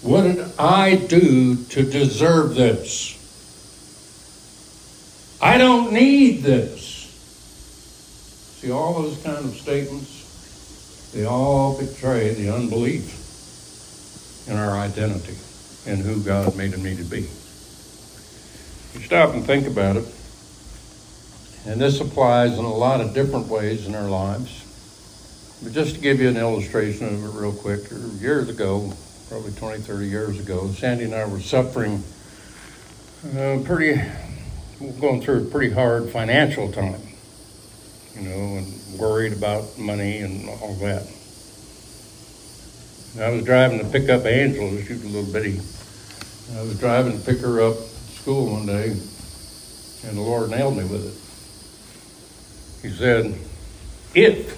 What 0.03 0.23
did 0.23 0.45
I 0.59 0.97
do 0.97 1.57
to 1.57 1.83
deserve 1.83 2.55
this? 2.55 3.17
I 5.41 5.57
don't 5.59 5.93
need 5.93 6.43
this. 6.43 7.07
See, 8.61 8.71
all 8.73 9.03
those 9.03 9.23
kind 9.23 9.39
of 9.39 9.55
statements, 9.55 11.11
they 11.15 11.25
all 11.25 11.79
betray 11.79 12.35
the 12.35 12.51
unbelief 12.55 13.15
in 14.49 14.57
our 14.57 14.77
identity 14.77 15.37
and 15.87 16.01
who 16.01 16.23
God 16.23 16.57
made 16.57 16.77
me 16.77 16.97
to 16.97 17.05
be. 17.05 17.21
You 18.95 19.05
stop 19.05 19.35
and 19.35 19.45
think 19.45 19.67
about 19.67 19.97
it, 19.97 20.05
and 21.67 21.81
this 21.81 22.01
applies 22.01 22.59
in 22.59 22.65
a 22.65 22.75
lot 22.75 23.01
of 23.01 23.15
different 23.15 23.49
ways 23.49 23.87
in 23.87 23.95
our 23.95 24.09
lives. 24.09 24.65
But 25.63 25.73
just 25.73 25.97
to 25.97 26.01
give 26.01 26.21
you 26.21 26.29
an 26.29 26.37
illustration 26.37 27.07
of 27.07 27.25
it 27.25 27.39
real 27.39 27.53
quick, 27.53 27.91
years 28.21 28.49
ago, 28.49 28.93
probably 29.29 29.53
20, 29.53 29.81
30 29.81 30.07
years 30.07 30.41
ago, 30.41 30.69
Sandy 30.69 31.05
and 31.05 31.15
I 31.15 31.27
were 31.27 31.41
suffering 31.41 32.03
uh, 33.37 33.59
pretty, 33.65 34.01
going 35.01 35.21
through 35.21 35.49
a 35.49 35.51
pretty 35.51 35.75
hard 35.75 36.11
financial 36.11 36.71
time 36.71 37.01
you 38.19 38.29
know, 38.29 38.57
and 38.57 38.99
worried 38.99 39.33
about 39.33 39.79
money 39.79 40.19
and 40.19 40.49
all 40.49 40.75
that. 40.75 41.07
And 43.15 43.25
I 43.25 43.31
was 43.31 43.45
driving 43.45 43.79
to 43.79 43.85
pick 43.87 44.09
up 44.09 44.25
Angela, 44.25 44.83
she 44.83 44.95
was 44.95 45.05
a 45.05 45.09
little 45.09 45.33
bitty. 45.33 45.61
I 46.57 46.63
was 46.63 46.79
driving 46.79 47.19
to 47.19 47.25
pick 47.25 47.41
her 47.41 47.61
up 47.61 47.77
at 47.77 47.83
school 47.83 48.53
one 48.53 48.67
day, 48.67 48.91
and 48.91 50.17
the 50.17 50.23
Lord 50.23 50.51
nailed 50.51 50.77
me 50.77 50.85
with 50.85 51.07
it. 51.07 51.28
He 52.83 52.91
said, 52.91 53.39
If 54.15 54.57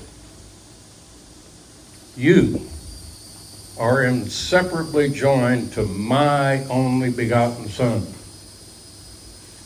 you 2.17 2.61
are 3.79 4.05
inseparably 4.05 5.11
joined 5.11 5.73
to 5.73 5.85
my 5.85 6.65
only 6.65 7.11
begotten 7.11 7.69
Son, 7.69 8.07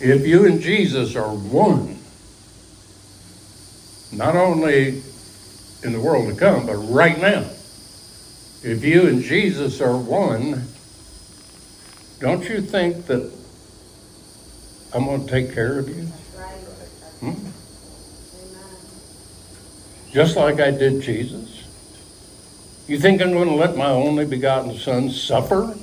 if 0.01 0.27
you 0.27 0.47
and 0.47 0.61
Jesus 0.61 1.17
are 1.17 1.35
one, 1.35 1.99
not 4.13 4.37
only 4.37 5.03
in 5.83 5.93
the 5.93 6.01
world 6.01 6.29
to 6.29 6.39
come, 6.39 6.67
but 6.67 6.77
right 6.77 7.21
now. 7.21 7.45
If 8.63 8.83
you 8.83 9.07
and 9.07 9.23
Jesus 9.23 9.81
are 9.81 9.97
one, 9.97 10.67
don't 12.21 12.49
you 12.49 12.61
think 12.63 13.07
that 13.07 13.31
I'm 14.95 15.05
going 15.05 15.27
to 15.27 15.31
take 15.31 15.53
care 15.53 15.79
of 15.79 15.89
you? 15.89 16.09
Just 20.15 20.37
like 20.37 20.61
I 20.61 20.71
did 20.71 21.03
Jesus. 21.03 21.67
You 22.87 23.01
think 23.01 23.21
I'm 23.21 23.33
going 23.33 23.49
to 23.49 23.55
let 23.57 23.77
my 23.77 23.91
only 23.91 24.25
begotten 24.25 24.79
Son 24.79 25.11
suffer? 25.11 25.75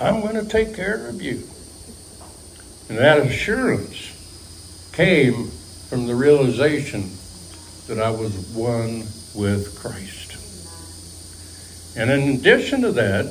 I'm 0.00 0.20
going 0.20 0.34
to 0.34 0.44
take 0.44 0.74
care 0.74 1.06
of 1.06 1.22
you. 1.22 1.44
And 2.88 2.98
that 2.98 3.18
assurance 3.18 4.90
came 4.92 5.46
from 5.88 6.08
the 6.08 6.16
realization 6.16 7.08
that 7.86 8.00
I 8.00 8.10
was 8.10 8.36
one 8.48 9.04
with 9.32 9.78
Christ. 9.78 10.32
And 11.96 12.10
in 12.10 12.34
addition 12.34 12.82
to 12.82 12.90
that, 12.92 13.26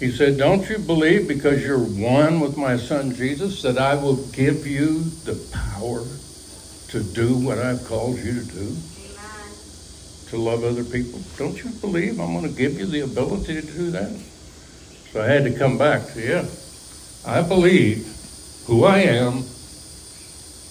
he 0.00 0.10
said, 0.10 0.38
Don't 0.38 0.66
you 0.70 0.78
believe 0.78 1.28
because 1.28 1.62
you're 1.62 1.78
one 1.78 2.40
with 2.40 2.56
my 2.56 2.78
son 2.78 3.14
Jesus 3.14 3.60
that 3.60 3.76
I 3.76 3.94
will 3.94 4.16
give 4.28 4.66
you 4.66 5.00
the 5.24 5.34
power 5.52 6.02
to 6.88 7.02
do 7.02 7.36
what 7.36 7.58
I've 7.58 7.84
called 7.84 8.18
you 8.18 8.40
to 8.40 8.46
do? 8.46 8.60
Amen. 8.60 9.50
To 10.28 10.36
love 10.36 10.64
other 10.64 10.84
people? 10.84 11.20
Don't 11.36 11.62
you 11.62 11.70
believe 11.70 12.20
I'm 12.20 12.32
going 12.32 12.48
to 12.48 12.56
give 12.56 12.78
you 12.78 12.86
the 12.86 13.00
ability 13.00 13.60
to 13.60 13.62
do 13.62 13.90
that? 13.92 14.10
So 15.12 15.22
I 15.22 15.26
had 15.26 15.44
to 15.44 15.56
come 15.56 15.78
back 15.78 16.12
to, 16.14 16.20
yeah, 16.20 16.44
I 17.26 17.42
believe 17.42 18.06
who 18.66 18.84
I 18.84 18.98
am 18.98 19.44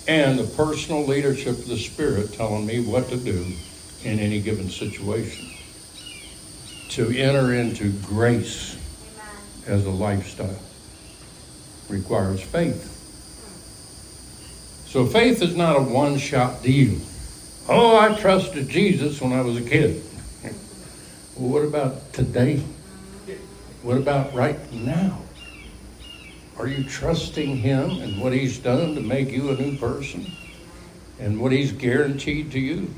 and 0.07 0.37
the 0.37 0.43
personal 0.55 1.05
leadership 1.05 1.57
of 1.57 1.67
the 1.67 1.77
Spirit 1.77 2.33
telling 2.33 2.65
me 2.65 2.85
what 2.85 3.07
to 3.09 3.17
do 3.17 3.45
in 4.03 4.19
any 4.19 4.41
given 4.41 4.69
situation. 4.69 5.49
To 6.89 7.09
enter 7.09 7.53
into 7.53 7.91
grace 8.01 8.75
Amen. 9.65 9.79
as 9.79 9.85
a 9.85 9.89
lifestyle 9.89 10.59
requires 11.89 12.41
faith. 12.41 12.92
So 14.93 15.07
faith 15.07 15.41
is 15.41 15.55
not 15.55 15.75
a 15.75 15.81
one 15.81 16.19
shot 16.19 16.61
deal. 16.61 17.01
Oh, 17.67 17.97
I 17.97 18.13
trusted 18.13 18.69
Jesus 18.69 19.19
when 19.19 19.33
I 19.33 19.41
was 19.41 19.57
a 19.57 19.67
kid. 19.67 20.03
Well, 21.35 21.49
what 21.49 21.63
about 21.63 22.13
today? 22.13 22.61
What 23.81 23.97
about 23.97 24.35
right 24.35 24.71
now? 24.71 25.19
Are 26.59 26.67
you 26.67 26.83
trusting 26.83 27.57
Him 27.57 27.89
and 28.03 28.21
what 28.21 28.33
He's 28.33 28.59
done 28.59 28.93
to 28.93 29.01
make 29.01 29.31
you 29.31 29.49
a 29.49 29.55
new 29.55 29.75
person 29.77 30.31
and 31.19 31.41
what 31.41 31.51
He's 31.51 31.71
guaranteed 31.71 32.51
to 32.51 32.59
you? 32.59 32.93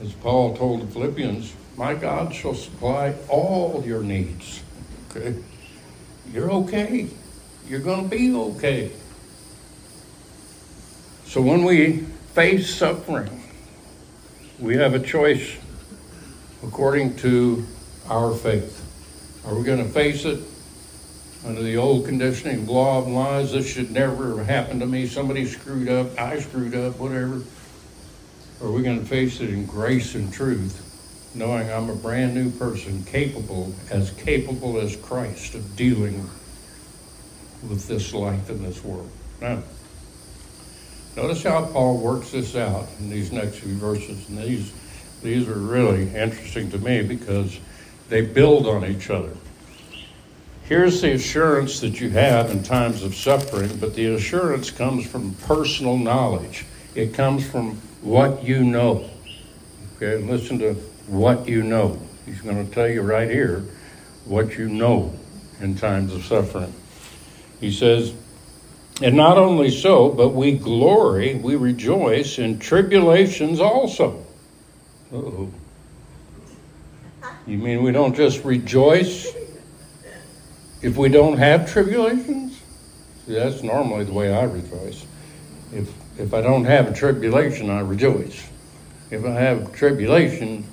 As 0.00 0.12
Paul 0.14 0.56
told 0.56 0.82
the 0.82 0.92
Philippians, 0.92 1.54
My 1.76 1.94
God 1.94 2.34
shall 2.34 2.54
supply 2.54 3.14
all 3.28 3.84
your 3.86 4.02
needs. 4.02 4.64
Okay? 5.12 5.38
You're 6.32 6.50
okay. 6.50 7.06
You're 7.68 7.78
going 7.78 8.10
to 8.10 8.16
be 8.16 8.34
okay. 8.34 8.90
So 11.28 11.42
when 11.42 11.62
we 11.62 11.98
face 12.32 12.74
suffering, 12.74 13.42
we 14.58 14.76
have 14.76 14.94
a 14.94 14.98
choice 14.98 15.58
according 16.62 17.16
to 17.16 17.66
our 18.08 18.34
faith. 18.34 18.82
Are 19.46 19.54
we 19.54 19.62
going 19.62 19.84
to 19.84 19.90
face 19.90 20.24
it 20.24 20.40
under 21.44 21.62
the 21.62 21.76
old 21.76 22.06
conditioning, 22.06 22.66
law 22.66 23.00
of 23.00 23.08
lies, 23.08 23.52
this 23.52 23.70
should 23.70 23.90
never 23.90 24.38
have 24.38 24.46
happened 24.46 24.80
to 24.80 24.86
me. 24.86 25.06
Somebody 25.06 25.44
screwed 25.44 25.90
up, 25.90 26.18
I 26.18 26.38
screwed 26.40 26.74
up, 26.74 26.98
whatever. 26.98 27.42
Or 28.62 28.68
are 28.68 28.72
we 28.72 28.82
going 28.82 28.98
to 28.98 29.04
face 29.04 29.42
it 29.42 29.50
in 29.50 29.66
grace 29.66 30.14
and 30.14 30.32
truth, 30.32 31.30
knowing 31.34 31.70
I'm 31.70 31.90
a 31.90 31.94
brand 31.94 32.36
new 32.36 32.50
person, 32.52 33.04
capable, 33.04 33.74
as 33.90 34.12
capable 34.12 34.80
as 34.80 34.96
Christ, 34.96 35.54
of 35.54 35.76
dealing 35.76 36.26
with 37.68 37.86
this 37.86 38.14
life 38.14 38.48
in 38.48 38.62
this 38.62 38.82
world? 38.82 39.10
Now, 39.42 39.62
notice 41.18 41.42
how 41.42 41.64
Paul 41.64 41.98
works 41.98 42.30
this 42.30 42.54
out 42.54 42.86
in 43.00 43.10
these 43.10 43.32
next 43.32 43.56
few 43.56 43.74
verses. 43.74 44.28
And 44.28 44.38
these, 44.38 44.72
these 45.20 45.48
are 45.48 45.58
really 45.58 46.02
interesting 46.14 46.70
to 46.70 46.78
me 46.78 47.02
because 47.02 47.58
they 48.08 48.20
build 48.20 48.68
on 48.68 48.84
each 48.84 49.10
other. 49.10 49.32
Here's 50.64 51.00
the 51.00 51.14
assurance 51.14 51.80
that 51.80 52.00
you 52.00 52.10
have 52.10 52.50
in 52.50 52.62
times 52.62 53.02
of 53.02 53.16
suffering, 53.16 53.76
but 53.78 53.94
the 53.94 54.14
assurance 54.14 54.70
comes 54.70 55.06
from 55.06 55.34
personal 55.46 55.96
knowledge. 55.96 56.64
It 56.94 57.14
comes 57.14 57.44
from 57.48 57.76
what 58.00 58.44
you 58.44 58.62
know. 58.62 59.10
Okay, 59.96 60.22
listen 60.22 60.60
to 60.60 60.74
what 61.08 61.48
you 61.48 61.64
know. 61.64 62.00
He's 62.26 62.40
going 62.42 62.64
to 62.64 62.72
tell 62.72 62.88
you 62.88 63.02
right 63.02 63.28
here 63.28 63.64
what 64.24 64.56
you 64.56 64.68
know 64.68 65.12
in 65.60 65.74
times 65.74 66.14
of 66.14 66.24
suffering. 66.24 66.72
He 67.60 67.72
says, 67.72 68.14
and 69.02 69.16
not 69.16 69.38
only 69.38 69.70
so, 69.70 70.10
but 70.10 70.30
we 70.30 70.52
glory, 70.52 71.34
we 71.34 71.56
rejoice 71.56 72.38
in 72.38 72.58
tribulations 72.58 73.60
also. 73.60 74.24
oh 75.12 75.50
You 77.46 77.58
mean 77.58 77.82
we 77.82 77.92
don't 77.92 78.14
just 78.14 78.44
rejoice 78.44 79.32
if 80.80 80.96
we 80.96 81.08
don't 81.08 81.38
have 81.38 81.70
tribulations, 81.70 82.60
see, 83.26 83.34
that's 83.34 83.62
normally 83.62 84.04
the 84.04 84.12
way 84.12 84.32
I 84.32 84.44
rejoice. 84.44 85.04
If 85.72 85.92
if 86.18 86.34
I 86.34 86.40
don't 86.40 86.64
have 86.64 86.88
a 86.88 86.92
tribulation, 86.92 87.70
I 87.70 87.80
rejoice. 87.80 88.48
If 89.10 89.24
I 89.24 89.30
have 89.30 89.72
tribulation, 89.72 90.64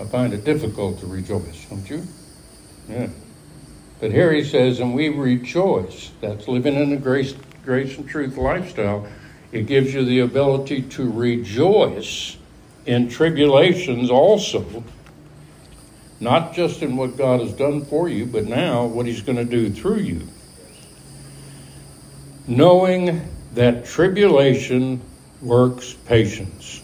I 0.00 0.04
find 0.04 0.32
it 0.32 0.44
difficult 0.44 1.00
to 1.00 1.06
rejoice, 1.06 1.66
don't 1.66 1.88
you? 1.88 2.02
Yeah. 2.88 3.08
But 4.00 4.12
here 4.12 4.32
he 4.32 4.44
says, 4.44 4.80
and 4.80 4.94
we 4.94 5.08
rejoice. 5.08 6.10
That's 6.20 6.48
living 6.48 6.74
in 6.74 6.92
a 6.92 6.96
grace, 6.96 7.34
grace 7.64 7.96
and 7.96 8.08
truth 8.08 8.36
lifestyle. 8.36 9.06
It 9.52 9.66
gives 9.66 9.94
you 9.94 10.04
the 10.04 10.20
ability 10.20 10.82
to 10.82 11.10
rejoice 11.10 12.36
in 12.84 13.08
tribulations 13.08 14.10
also 14.10 14.84
not 16.20 16.54
just 16.54 16.82
in 16.82 16.96
what 16.96 17.16
God 17.16 17.40
has 17.40 17.52
done 17.52 17.84
for 17.84 18.08
you, 18.08 18.26
but 18.26 18.46
now 18.46 18.86
what 18.86 19.06
He's 19.06 19.22
going 19.22 19.36
to 19.36 19.44
do 19.44 19.70
through 19.70 19.98
you. 19.98 20.26
Knowing 22.46 23.28
that 23.54 23.84
tribulation 23.84 25.00
works 25.42 25.94
patience. 26.06 26.82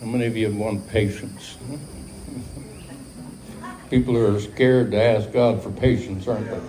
How 0.00 0.06
many 0.06 0.26
of 0.26 0.36
you 0.36 0.52
want 0.52 0.88
patience? 0.88 1.56
People 3.90 4.18
are 4.18 4.38
scared 4.38 4.90
to 4.90 5.02
ask 5.02 5.32
God 5.32 5.62
for 5.62 5.70
patience, 5.70 6.28
aren't 6.28 6.50
they? 6.50 6.60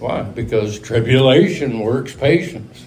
Why? 0.00 0.22
Because 0.22 0.78
tribulation 0.78 1.80
works 1.80 2.14
patience. 2.14 2.86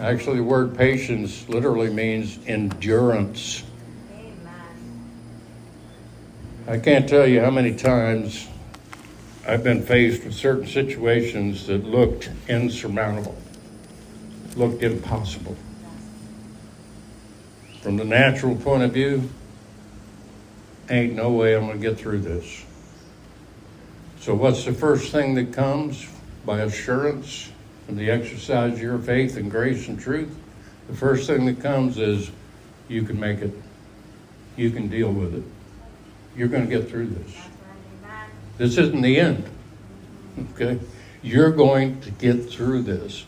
Actually, 0.00 0.36
the 0.36 0.44
word 0.44 0.76
patience 0.76 1.48
literally 1.48 1.90
means 1.90 2.38
endurance. 2.46 3.64
I 6.68 6.78
can't 6.78 7.08
tell 7.08 7.26
you 7.26 7.40
how 7.40 7.50
many 7.50 7.74
times 7.74 8.46
I've 9.46 9.64
been 9.64 9.82
faced 9.82 10.24
with 10.24 10.34
certain 10.34 10.66
situations 10.66 11.66
that 11.66 11.84
looked 11.84 12.30
insurmountable, 12.46 13.36
looked 14.54 14.82
impossible. 14.82 15.56
From 17.80 17.96
the 17.96 18.04
natural 18.04 18.54
point 18.54 18.84
of 18.84 18.92
view, 18.92 19.28
ain't 20.88 21.14
no 21.14 21.30
way 21.32 21.56
I'm 21.56 21.66
going 21.66 21.80
to 21.80 21.88
get 21.88 21.98
through 21.98 22.20
this. 22.20 22.64
So, 24.28 24.34
what's 24.34 24.66
the 24.66 24.74
first 24.74 25.10
thing 25.10 25.36
that 25.36 25.54
comes 25.54 26.06
by 26.44 26.60
assurance 26.60 27.50
from 27.86 27.96
the 27.96 28.10
exercise 28.10 28.74
of 28.74 28.78
your 28.78 28.98
faith 28.98 29.38
and 29.38 29.50
grace 29.50 29.88
and 29.88 29.98
truth? 29.98 30.36
The 30.86 30.94
first 30.94 31.26
thing 31.26 31.46
that 31.46 31.62
comes 31.62 31.96
is 31.96 32.30
you 32.88 33.04
can 33.04 33.18
make 33.18 33.38
it, 33.38 33.54
you 34.54 34.70
can 34.70 34.88
deal 34.88 35.10
with 35.10 35.34
it. 35.34 35.44
You're 36.36 36.48
going 36.48 36.68
to 36.68 36.68
get 36.68 36.90
through 36.90 37.06
this. 37.06 37.38
This 38.58 38.76
isn't 38.76 39.00
the 39.00 39.18
end. 39.18 39.48
Okay? 40.52 40.78
You're 41.22 41.50
going 41.50 41.98
to 42.02 42.10
get 42.10 42.50
through 42.50 42.82
this. 42.82 43.24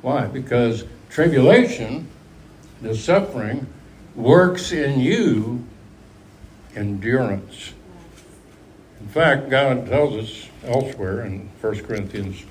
Why? 0.00 0.26
Because 0.26 0.82
tribulation, 1.08 2.08
the 2.80 2.96
suffering, 2.96 3.68
works 4.16 4.72
in 4.72 4.98
you 4.98 5.64
endurance. 6.74 7.74
Fact, 9.12 9.50
God 9.50 9.86
tells 9.88 10.14
us 10.14 10.48
elsewhere 10.64 11.20
in 11.20 11.50
1 11.60 11.84
Corinthians 11.84 12.44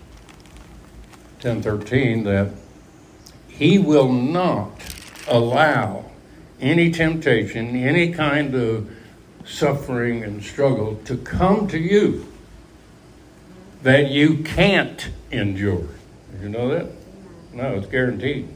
10:13 1.39 2.23
that 2.25 2.49
he 3.47 3.79
will 3.79 4.11
not 4.11 4.69
allow 5.27 6.05
any 6.61 6.91
temptation, 6.91 7.75
any 7.75 8.11
kind 8.11 8.53
of 8.53 8.87
suffering 9.43 10.23
and 10.23 10.43
struggle 10.43 10.99
to 11.05 11.17
come 11.17 11.67
to 11.67 11.79
you 11.79 12.27
that 13.81 14.11
you 14.11 14.37
can't 14.37 15.09
endure. 15.31 15.87
Did 16.31 16.43
you 16.43 16.49
know 16.49 16.69
that? 16.69 16.85
No, 17.55 17.73
it's 17.73 17.87
guaranteed. 17.87 18.47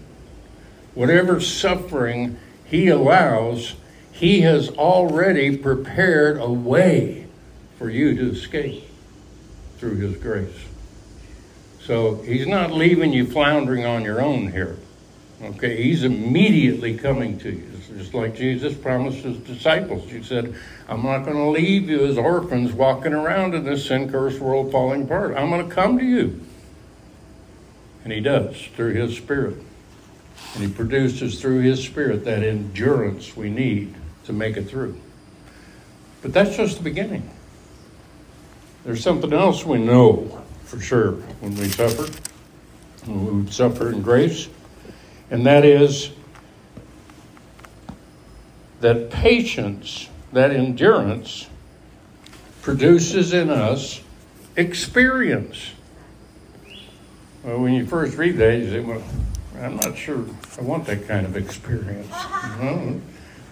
Whatever 0.93 1.41
suffering 1.41 2.37
He 2.65 2.87
allows, 2.87 3.73
He 4.11 4.41
has 4.41 4.69
already 4.69 5.57
prepared 5.57 6.37
a 6.37 6.51
way 6.51 7.24
for 7.77 7.89
you 7.89 8.15
to 8.15 8.31
escape 8.31 8.83
through 9.77 9.95
His 9.95 10.17
grace. 10.17 10.65
So 11.81 12.15
He's 12.23 12.47
not 12.47 12.71
leaving 12.71 13.13
you 13.13 13.25
floundering 13.25 13.85
on 13.85 14.03
your 14.03 14.21
own 14.21 14.51
here. 14.51 14.77
Okay, 15.41 15.81
He's 15.81 16.03
immediately 16.03 16.97
coming 16.97 17.37
to 17.39 17.51
you. 17.51 17.71
Just 17.97 18.13
like 18.13 18.35
Jesus 18.35 18.73
promised 18.73 19.19
His 19.19 19.37
disciples. 19.37 20.09
He 20.09 20.21
said, 20.21 20.55
I'm 20.87 21.03
not 21.03 21.23
going 21.25 21.37
to 21.37 21.49
leave 21.49 21.89
you 21.89 22.05
as 22.05 22.17
orphans 22.17 22.73
walking 22.73 23.13
around 23.13 23.55
in 23.55 23.63
this 23.63 23.85
sin 23.85 24.09
cursed 24.09 24.39
world 24.39 24.71
falling 24.71 25.03
apart. 25.03 25.35
I'm 25.35 25.49
going 25.49 25.67
to 25.67 25.73
come 25.73 25.97
to 25.97 26.05
you. 26.05 26.41
And 28.03 28.13
he 28.13 28.19
does 28.19 28.55
through 28.75 28.93
his 28.93 29.17
spirit. 29.17 29.57
And 30.53 30.63
he 30.63 30.71
produces 30.71 31.41
through 31.41 31.61
his 31.61 31.83
spirit 31.83 32.23
that 32.25 32.43
endurance 32.43 33.35
we 33.35 33.49
need 33.49 33.95
to 34.25 34.33
make 34.33 34.57
it 34.57 34.69
through. 34.69 34.99
But 36.21 36.31
that's 36.31 36.55
just 36.55 36.77
the 36.77 36.83
beginning. 36.83 37.27
There's 38.85 39.01
something 39.01 39.33
else 39.33 39.65
we 39.65 39.79
know 39.79 40.43
for 40.63 40.79
sure 40.79 41.13
when 41.41 41.55
we 41.55 41.69
suffer, 41.69 42.07
when 43.05 43.45
we 43.45 43.51
suffer 43.51 43.91
in 43.91 44.03
grace, 44.03 44.47
and 45.31 45.43
that 45.47 45.65
is 45.65 46.11
that 48.81 49.09
patience 49.09 50.07
that 50.33 50.51
endurance 50.51 51.47
produces 52.61 53.33
in 53.33 53.49
us 53.49 54.01
experience. 54.55 55.71
Well, 57.43 57.61
when 57.61 57.73
you 57.73 57.87
first 57.87 58.17
read 58.17 58.37
that, 58.37 58.59
you 58.59 58.69
say, 58.69 58.79
well, 58.81 59.01
I'm 59.59 59.77
not 59.77 59.97
sure 59.97 60.25
I 60.59 60.61
want 60.61 60.85
that 60.85 61.07
kind 61.07 61.25
of 61.25 61.35
experience. 61.35 62.13
No, 62.59 63.01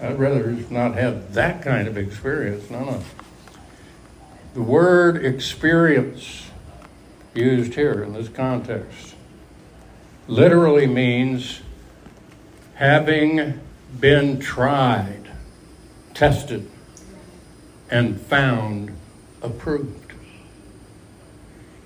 I'd 0.02 0.18
rather 0.18 0.52
not 0.70 0.96
have 0.96 1.34
that 1.34 1.62
kind 1.62 1.88
of 1.88 1.98
experience. 1.98 2.70
No, 2.70 2.86
no. 2.86 3.04
The 4.54 4.62
word 4.62 5.26
experience 5.26 6.44
used 7.34 7.74
here 7.74 8.04
in 8.04 8.14
this 8.14 8.30
context 8.30 9.16
literally 10.28 10.86
means 10.86 11.62
having 12.76 13.60
been 14.00 14.40
tried, 14.40 15.28
tested, 16.14 16.70
and 17.90 18.22
found 18.22 18.96
approved. 19.42 20.14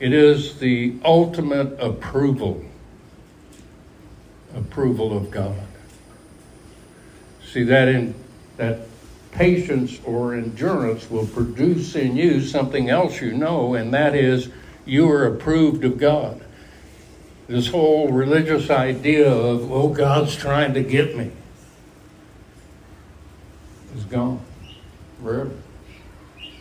It 0.01 0.11
is 0.11 0.59
the 0.59 0.95
ultimate 1.05 1.79
approval, 1.79 2.65
approval 4.53 5.15
of 5.15 5.31
God. 5.31 5.55
See 7.45 7.63
that 7.63 7.87
in 7.87 8.13
that 8.57 8.81
patience 9.37 9.99
or 10.03 10.33
endurance 10.33 11.09
will 11.11 11.27
produce 11.27 11.95
in 11.95 12.17
you 12.17 12.41
something 12.41 12.89
else 12.89 13.21
you 13.21 13.31
know, 13.31 13.75
and 13.75 13.93
that 13.93 14.15
is 14.15 14.49
you 14.83 15.09
are 15.09 15.27
approved 15.27 15.85
of 15.85 15.99
God. 15.99 16.41
This 17.47 17.67
whole 17.67 18.09
religious 18.09 18.71
idea 18.71 19.31
of, 19.31 19.71
oh, 19.71 19.89
God's 19.89 20.35
trying 20.35 20.73
to 20.73 20.81
get 20.81 21.15
me 21.15 21.31
is 23.95 24.03
gone 24.05 24.41
forever. 25.21 25.51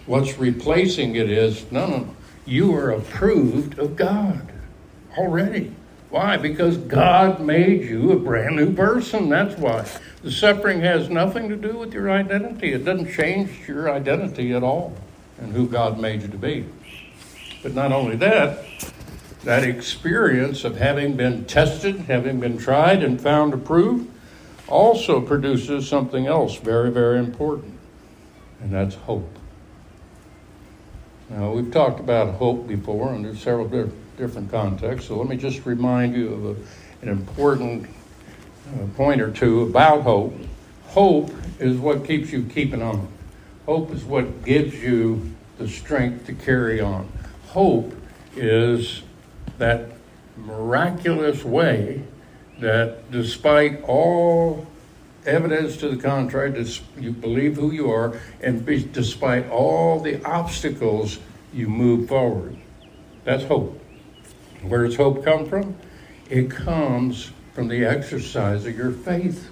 What's 0.05 0.39
replacing 0.39 1.17
it 1.17 1.31
is 1.31 1.71
no, 1.73 1.87
no, 1.87 2.17
you 2.45 2.75
are 2.77 2.91
approved 2.91 3.79
of 3.79 3.97
God 3.97 4.53
already. 5.17 5.73
Why? 6.17 6.39
Because 6.39 6.79
God 6.79 7.43
made 7.43 7.83
you 7.83 8.13
a 8.13 8.17
brand 8.19 8.57
new 8.57 8.73
person. 8.73 9.29
That's 9.29 9.55
why. 9.59 9.87
The 10.23 10.33
suffering 10.33 10.81
has 10.81 11.11
nothing 11.11 11.51
to 11.51 11.57
do 11.57 11.77
with 11.77 11.93
your 11.93 12.11
identity. 12.11 12.73
It 12.73 12.87
doesn't 12.87 13.13
change 13.13 13.69
your 13.69 13.93
identity 13.93 14.55
at 14.55 14.63
all 14.63 14.95
and 15.39 15.53
who 15.53 15.69
God 15.69 16.01
made 16.01 16.23
you 16.23 16.29
to 16.29 16.39
be. 16.39 16.65
But 17.63 17.75
not 17.75 17.93
only 17.93 18.17
that, 18.17 18.65
that 19.45 19.63
experience 19.63 20.65
of 20.65 20.79
having 20.79 21.19
been 21.19 21.45
tested, 21.45 21.97
having 21.97 22.41
been 22.41 22.57
tried 22.57 23.03
and 23.03 23.21
found 23.21 23.53
approved, 23.53 24.11
also 24.69 25.21
produces 25.21 25.87
something 25.87 26.27
else 26.27 26.57
very, 26.57 26.91
very 26.91 27.19
important, 27.19 27.79
and 28.63 28.73
that's 28.73 28.95
hope. 28.95 29.29
Now, 31.29 31.51
we've 31.51 31.71
talked 31.71 32.01
about 32.01 32.37
hope 32.37 32.67
before 32.67 33.11
under 33.11 33.37
several 33.37 33.69
different 33.69 34.06
contexts, 34.51 35.09
so 35.09 35.17
let 35.17 35.29
me 35.29 35.37
just 35.37 35.67
remind 35.67 36.15
you 36.15 36.33
of 36.33 36.45
a, 36.47 37.03
an 37.03 37.09
important 37.09 37.87
uh, 38.75 38.87
point 38.97 39.21
or 39.21 39.31
two 39.31 39.63
about 39.63 40.03
hope. 40.03 40.35
Hope 40.87 41.31
is 41.61 41.77
what 41.77 42.05
keeps 42.05 42.33
you 42.33 42.45
keeping 42.45 42.83
on. 42.83 43.09
Hope 43.67 43.91
is 43.93 44.05
what 44.05 44.45
gives 44.45 44.75
you 44.75 45.35
the 45.59 45.69
strength 45.69 46.27
to 46.27 46.33
carry 46.33 46.81
on. 46.81 47.11
Hope 47.49 47.95
is 48.35 49.03
that 49.59 49.91
miraculous 50.37 51.45
way 51.45 52.03
that 52.61 53.11
despite 53.11 53.83
all 53.83 54.67
evidence 55.27 55.77
to 55.79 55.89
the 55.89 55.97
contrary, 55.97 56.67
you 56.99 57.11
believe 57.11 57.57
who 57.57 57.73
you 57.73 57.91
are, 57.91 58.19
and 58.41 58.65
despite 58.93 59.49
all 59.51 60.01
the 60.01 60.25
obstacles, 60.25 61.19
you 61.53 61.69
move 61.69 62.09
forward. 62.09 62.57
That's 63.25 63.45
hope. 63.45 63.83
Where 64.69 64.85
does 64.85 64.97
hope 64.97 65.25
come 65.25 65.47
from? 65.47 65.77
It 66.29 66.51
comes 66.51 67.31
from 67.55 67.69
the 67.69 67.85
exercise 67.85 68.67
of 68.67 68.77
your 68.77 68.91
faith. 68.91 69.51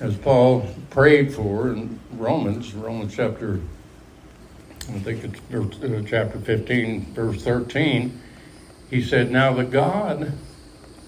As 0.00 0.16
Paul 0.16 0.68
prayed 0.90 1.32
for 1.32 1.72
in 1.72 2.00
Romans, 2.12 2.74
Romans 2.74 3.14
chapter, 3.14 3.60
I 4.88 4.98
think 4.98 5.24
it's 5.24 5.40
uh, 5.54 6.02
chapter 6.06 6.38
15, 6.38 7.14
verse 7.14 7.42
13, 7.42 8.20
he 8.90 9.02
said, 9.02 9.30
Now 9.30 9.52
the 9.52 9.64
God 9.64 10.32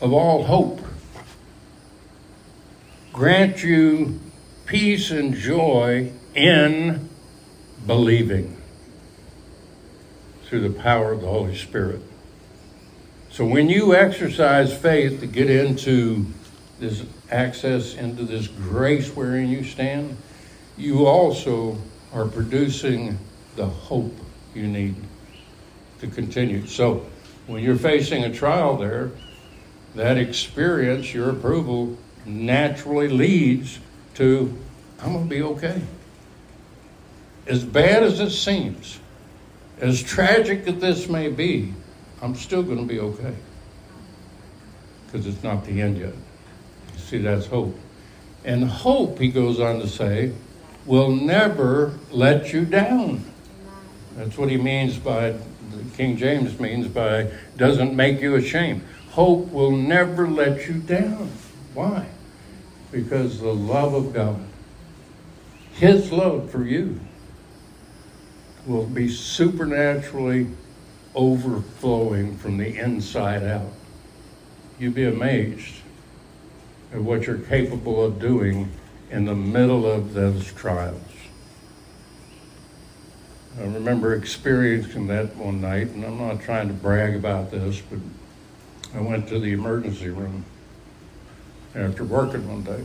of 0.00 0.12
all 0.12 0.44
hope 0.44 0.80
grant 3.12 3.62
you 3.62 4.20
peace 4.66 5.10
and 5.10 5.34
joy 5.34 6.12
in 6.34 7.08
believing 7.86 8.56
through 10.44 10.60
the 10.60 10.80
power 10.80 11.12
of 11.12 11.22
the 11.22 11.26
Holy 11.26 11.56
Spirit. 11.56 12.02
So 13.36 13.44
when 13.44 13.68
you 13.68 13.94
exercise 13.94 14.74
faith 14.74 15.20
to 15.20 15.26
get 15.26 15.50
into 15.50 16.24
this 16.80 17.04
access 17.30 17.94
into 17.94 18.22
this 18.22 18.48
grace 18.48 19.14
wherein 19.14 19.50
you 19.50 19.62
stand, 19.62 20.16
you 20.78 21.04
also 21.04 21.76
are 22.14 22.24
producing 22.24 23.18
the 23.56 23.66
hope 23.66 24.14
you 24.54 24.66
need 24.66 24.96
to 26.00 26.06
continue. 26.06 26.66
So 26.66 27.04
when 27.46 27.62
you're 27.62 27.76
facing 27.76 28.24
a 28.24 28.32
trial 28.32 28.78
there, 28.78 29.10
that 29.96 30.16
experience, 30.16 31.12
your 31.12 31.28
approval, 31.28 31.98
naturally 32.24 33.08
leads 33.08 33.80
to, 34.14 34.56
I'm 34.98 35.12
going 35.12 35.28
to 35.28 35.34
be 35.34 35.42
okay. 35.42 35.82
As 37.46 37.66
bad 37.66 38.02
as 38.02 38.18
it 38.18 38.30
seems, 38.30 38.98
as 39.78 40.02
tragic 40.02 40.66
as 40.66 40.80
this 40.80 41.06
may 41.06 41.28
be, 41.28 41.74
I'm 42.22 42.34
still 42.34 42.62
going 42.62 42.78
to 42.78 42.84
be 42.84 43.00
okay. 43.00 43.34
Because 45.06 45.26
it's 45.26 45.42
not 45.42 45.64
the 45.64 45.80
end 45.80 45.98
yet. 45.98 46.14
You 46.94 46.98
see, 46.98 47.18
that's 47.18 47.46
hope. 47.46 47.78
And 48.44 48.64
hope, 48.64 49.18
he 49.18 49.28
goes 49.28 49.60
on 49.60 49.80
to 49.80 49.88
say, 49.88 50.32
will 50.86 51.10
never 51.10 51.98
let 52.10 52.52
you 52.52 52.64
down. 52.64 53.24
That's 54.16 54.38
what 54.38 54.50
he 54.50 54.56
means 54.56 54.96
by, 54.96 55.30
the 55.30 55.96
King 55.96 56.16
James 56.16 56.58
means 56.58 56.88
by, 56.88 57.30
doesn't 57.56 57.94
make 57.94 58.20
you 58.20 58.36
ashamed. 58.36 58.82
Hope 59.10 59.50
will 59.50 59.72
never 59.72 60.28
let 60.28 60.68
you 60.68 60.74
down. 60.74 61.30
Why? 61.74 62.06
Because 62.92 63.40
the 63.40 63.54
love 63.54 63.94
of 63.94 64.14
God, 64.14 64.40
His 65.72 66.12
love 66.12 66.50
for 66.50 66.64
you, 66.64 67.00
will 68.64 68.86
be 68.86 69.08
supernaturally 69.08 70.48
overflowing 71.16 72.36
from 72.36 72.58
the 72.58 72.78
inside 72.78 73.42
out. 73.42 73.72
You'd 74.78 74.94
be 74.94 75.04
amazed 75.04 75.74
at 76.92 77.00
what 77.00 77.26
you're 77.26 77.38
capable 77.38 78.04
of 78.04 78.20
doing 78.20 78.70
in 79.10 79.24
the 79.24 79.34
middle 79.34 79.90
of 79.90 80.12
those 80.12 80.52
trials. 80.52 81.00
I 83.58 83.62
remember 83.62 84.14
experiencing 84.14 85.06
that 85.06 85.34
one 85.36 85.62
night, 85.62 85.88
and 85.88 86.04
I'm 86.04 86.18
not 86.18 86.42
trying 86.42 86.68
to 86.68 86.74
brag 86.74 87.16
about 87.16 87.50
this, 87.50 87.80
but 87.80 87.98
I 88.94 89.00
went 89.00 89.28
to 89.28 89.38
the 89.38 89.52
emergency 89.52 90.10
room 90.10 90.44
after 91.74 92.04
working 92.04 92.46
one 92.46 92.62
day. 92.62 92.84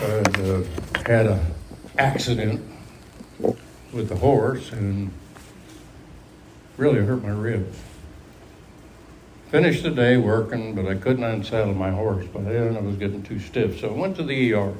I 0.00 0.40
uh, 0.40 0.64
had 1.06 1.26
an 1.26 1.40
accident 1.96 2.62
with 3.92 4.08
the 4.08 4.16
horse 4.16 4.72
and 4.72 5.10
really 6.76 7.00
hurt 7.04 7.22
my 7.22 7.30
ribs. 7.30 7.78
Finished 9.50 9.82
the 9.82 9.90
day 9.90 10.16
working, 10.16 10.74
but 10.74 10.86
I 10.86 10.94
couldn't 10.94 11.24
unsaddle 11.24 11.74
my 11.74 11.90
horse. 11.90 12.26
By 12.26 12.42
then 12.42 12.76
I 12.76 12.80
was 12.80 12.96
getting 12.96 13.22
too 13.22 13.40
stiff, 13.40 13.80
so 13.80 13.88
I 13.88 13.92
went 13.92 14.16
to 14.16 14.22
the 14.22 14.52
ER, 14.52 14.74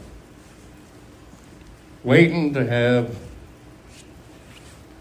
waiting 2.04 2.52
to 2.52 2.66
have 2.66 3.16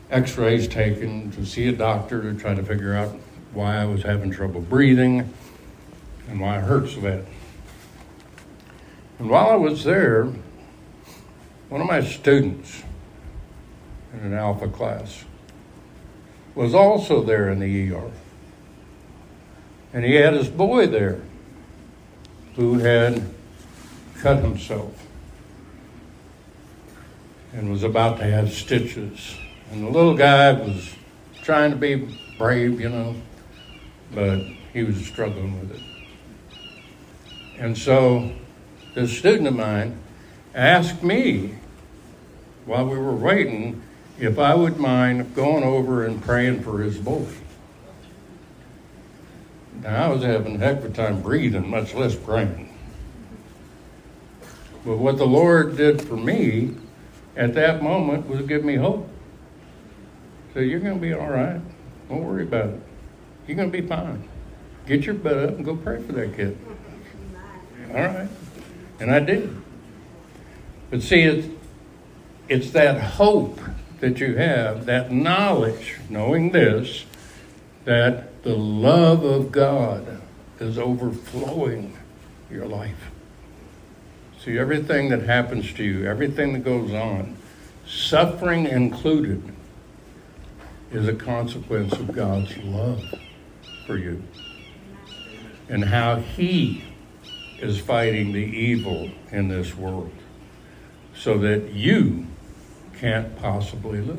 x-rays 0.09 0.69
taken 0.69 1.31
to 1.31 1.45
see 1.45 1.67
a 1.67 1.73
doctor 1.73 2.21
to 2.21 2.33
try 2.39 2.55
to 2.55 2.63
figure 2.63 2.95
out 2.95 3.13
why 3.53 3.75
I 3.75 3.85
was 3.85 4.03
having 4.03 4.31
trouble 4.31 4.61
breathing 4.61 5.33
and 6.29 6.39
why 6.39 6.59
it 6.59 6.61
hurt 6.61 6.89
so 6.89 7.01
bad. 7.01 7.25
And 9.19 9.29
while 9.29 9.49
I 9.49 9.55
was 9.55 9.83
there, 9.83 10.31
one 11.67 11.81
of 11.81 11.87
my 11.87 12.01
students 12.01 12.83
in 14.21 14.33
an 14.33 14.33
alpha 14.33 14.67
class 14.67 15.25
was 16.55 16.73
also 16.73 17.23
there 17.23 17.49
in 17.49 17.59
the 17.59 17.91
ER. 17.91 18.11
And 19.93 20.03
he 20.03 20.15
had 20.15 20.33
his 20.33 20.49
boy 20.49 20.87
there 20.87 21.21
who 22.55 22.79
had 22.79 23.23
cut 24.19 24.39
himself 24.39 25.05
and 27.53 27.69
was 27.69 27.83
about 27.83 28.17
to 28.17 28.23
have 28.23 28.51
stitches. 28.51 29.37
And 29.71 29.83
the 29.85 29.89
little 29.89 30.15
guy 30.15 30.51
was 30.53 30.95
trying 31.43 31.71
to 31.71 31.77
be 31.77 32.17
brave, 32.37 32.81
you 32.81 32.89
know, 32.89 33.15
but 34.13 34.39
he 34.73 34.83
was 34.83 34.97
struggling 35.05 35.59
with 35.59 35.75
it. 35.75 35.81
And 37.59 37.77
so 37.77 38.31
this 38.95 39.15
student 39.15 39.47
of 39.47 39.55
mine 39.55 39.97
asked 40.53 41.03
me 41.03 41.55
while 42.65 42.85
we 42.85 42.97
were 42.97 43.15
waiting 43.15 43.81
if 44.19 44.39
I 44.39 44.55
would 44.55 44.77
mind 44.77 45.35
going 45.35 45.63
over 45.63 46.05
and 46.05 46.21
praying 46.21 46.61
for 46.63 46.81
his 46.81 46.97
boy. 46.97 47.27
Now, 49.81 50.05
I 50.05 50.13
was 50.13 50.23
having 50.23 50.55
a 50.55 50.59
heck 50.59 50.77
of 50.77 50.85
a 50.85 50.89
time 50.89 51.21
breathing, 51.21 51.69
much 51.69 51.93
less 51.93 52.15
praying. 52.15 52.73
But 54.83 54.97
what 54.97 55.17
the 55.17 55.27
Lord 55.27 55.77
did 55.77 56.01
for 56.01 56.17
me 56.17 56.73
at 57.35 57.53
that 57.53 57.83
moment 57.83 58.27
was 58.27 58.45
give 58.47 58.63
me 58.63 58.75
hope. 58.75 59.07
So 60.53 60.61
you're 60.61 60.79
going 60.79 60.95
to 60.95 60.99
be 60.99 61.13
all 61.13 61.29
right. 61.29 61.61
Don't 62.09 62.23
worry 62.23 62.43
about 62.43 62.69
it. 62.69 62.81
You're 63.45 63.57
going 63.57 63.71
to 63.71 63.81
be 63.81 63.87
fine. 63.87 64.27
Get 64.87 65.05
your 65.05 65.15
butt 65.15 65.37
up 65.37 65.49
and 65.51 65.65
go 65.65 65.75
pray 65.75 66.01
for 66.01 66.13
that 66.13 66.35
kid. 66.35 66.57
All 67.89 67.95
right. 67.95 68.29
And 68.99 69.11
I 69.11 69.19
did. 69.19 69.55
But 70.89 71.03
see, 71.03 71.21
it's, 71.21 71.47
it's 72.49 72.71
that 72.71 72.99
hope 72.99 73.59
that 73.99 74.19
you 74.19 74.35
have, 74.35 74.85
that 74.85 75.11
knowledge, 75.11 75.97
knowing 76.09 76.51
this, 76.51 77.05
that 77.85 78.43
the 78.43 78.55
love 78.55 79.23
of 79.23 79.51
God 79.51 80.21
is 80.59 80.77
overflowing 80.77 81.97
your 82.51 82.65
life. 82.65 83.11
See, 84.43 84.57
everything 84.57 85.09
that 85.09 85.23
happens 85.23 85.73
to 85.73 85.83
you, 85.83 86.05
everything 86.05 86.53
that 86.53 86.63
goes 86.63 86.93
on, 86.93 87.35
suffering 87.85 88.65
included, 88.65 89.43
is 90.91 91.07
a 91.07 91.13
consequence 91.13 91.93
of 91.93 92.13
God's 92.13 92.57
love 92.59 93.03
for 93.85 93.97
you 93.97 94.23
and 95.69 95.85
how 95.85 96.15
He 96.17 96.83
is 97.59 97.79
fighting 97.79 98.31
the 98.31 98.39
evil 98.39 99.09
in 99.31 99.47
this 99.47 99.75
world 99.75 100.11
so 101.15 101.37
that 101.39 101.73
you 101.73 102.26
can't 102.99 103.37
possibly 103.39 104.01
lose. 104.01 104.17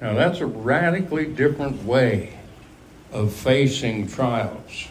Now, 0.00 0.14
that's 0.14 0.40
a 0.40 0.46
radically 0.46 1.26
different 1.26 1.84
way 1.84 2.38
of 3.12 3.32
facing 3.32 4.08
trials 4.08 4.88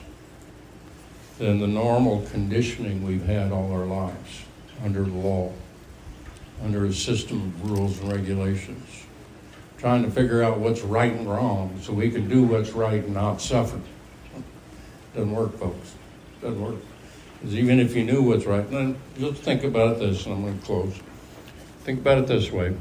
than 1.38 1.60
the 1.60 1.68
normal 1.68 2.26
conditioning 2.32 3.04
we've 3.04 3.26
had 3.26 3.52
all 3.52 3.72
our 3.72 3.86
lives 3.86 4.44
under 4.84 5.04
the 5.04 5.12
law, 5.12 5.52
under 6.64 6.86
a 6.86 6.94
system 6.94 7.42
of 7.42 7.72
rules 7.72 8.00
and 8.00 8.12
regulations. 8.12 8.90
Trying 9.78 10.04
to 10.04 10.12
figure 10.12 10.42
out 10.42 10.60
what's 10.60 10.82
right 10.82 11.12
and 11.12 11.30
wrong 11.30 11.78
so 11.82 11.92
we 11.92 12.10
can 12.10 12.30
do 12.30 12.44
what's 12.44 12.72
right 12.72 13.04
and 13.04 13.14
not 13.14 13.42
suffer. 13.42 13.82
Doesn't 15.14 15.32
work, 15.32 15.58
folks. 15.60 15.94
Doesn't 16.42 16.62
work. 16.62 16.82
Because 17.40 17.56
even 17.56 17.80
if 17.80 17.94
you 17.96 18.06
knew 18.06 18.22
what's 18.24 18.46
right, 18.46 18.70
then 18.72 18.96
just 19.20 19.42
think 19.44 19.66
about 19.66 20.00
this, 20.00 20.26
and 20.26 20.36
I'm 20.36 20.42
going 20.44 20.58
to 20.58 20.66
close. 20.66 21.00
Think 21.84 22.00
about 22.00 22.20
it 22.20 22.28
this 22.28 22.50
way. 22.50 22.74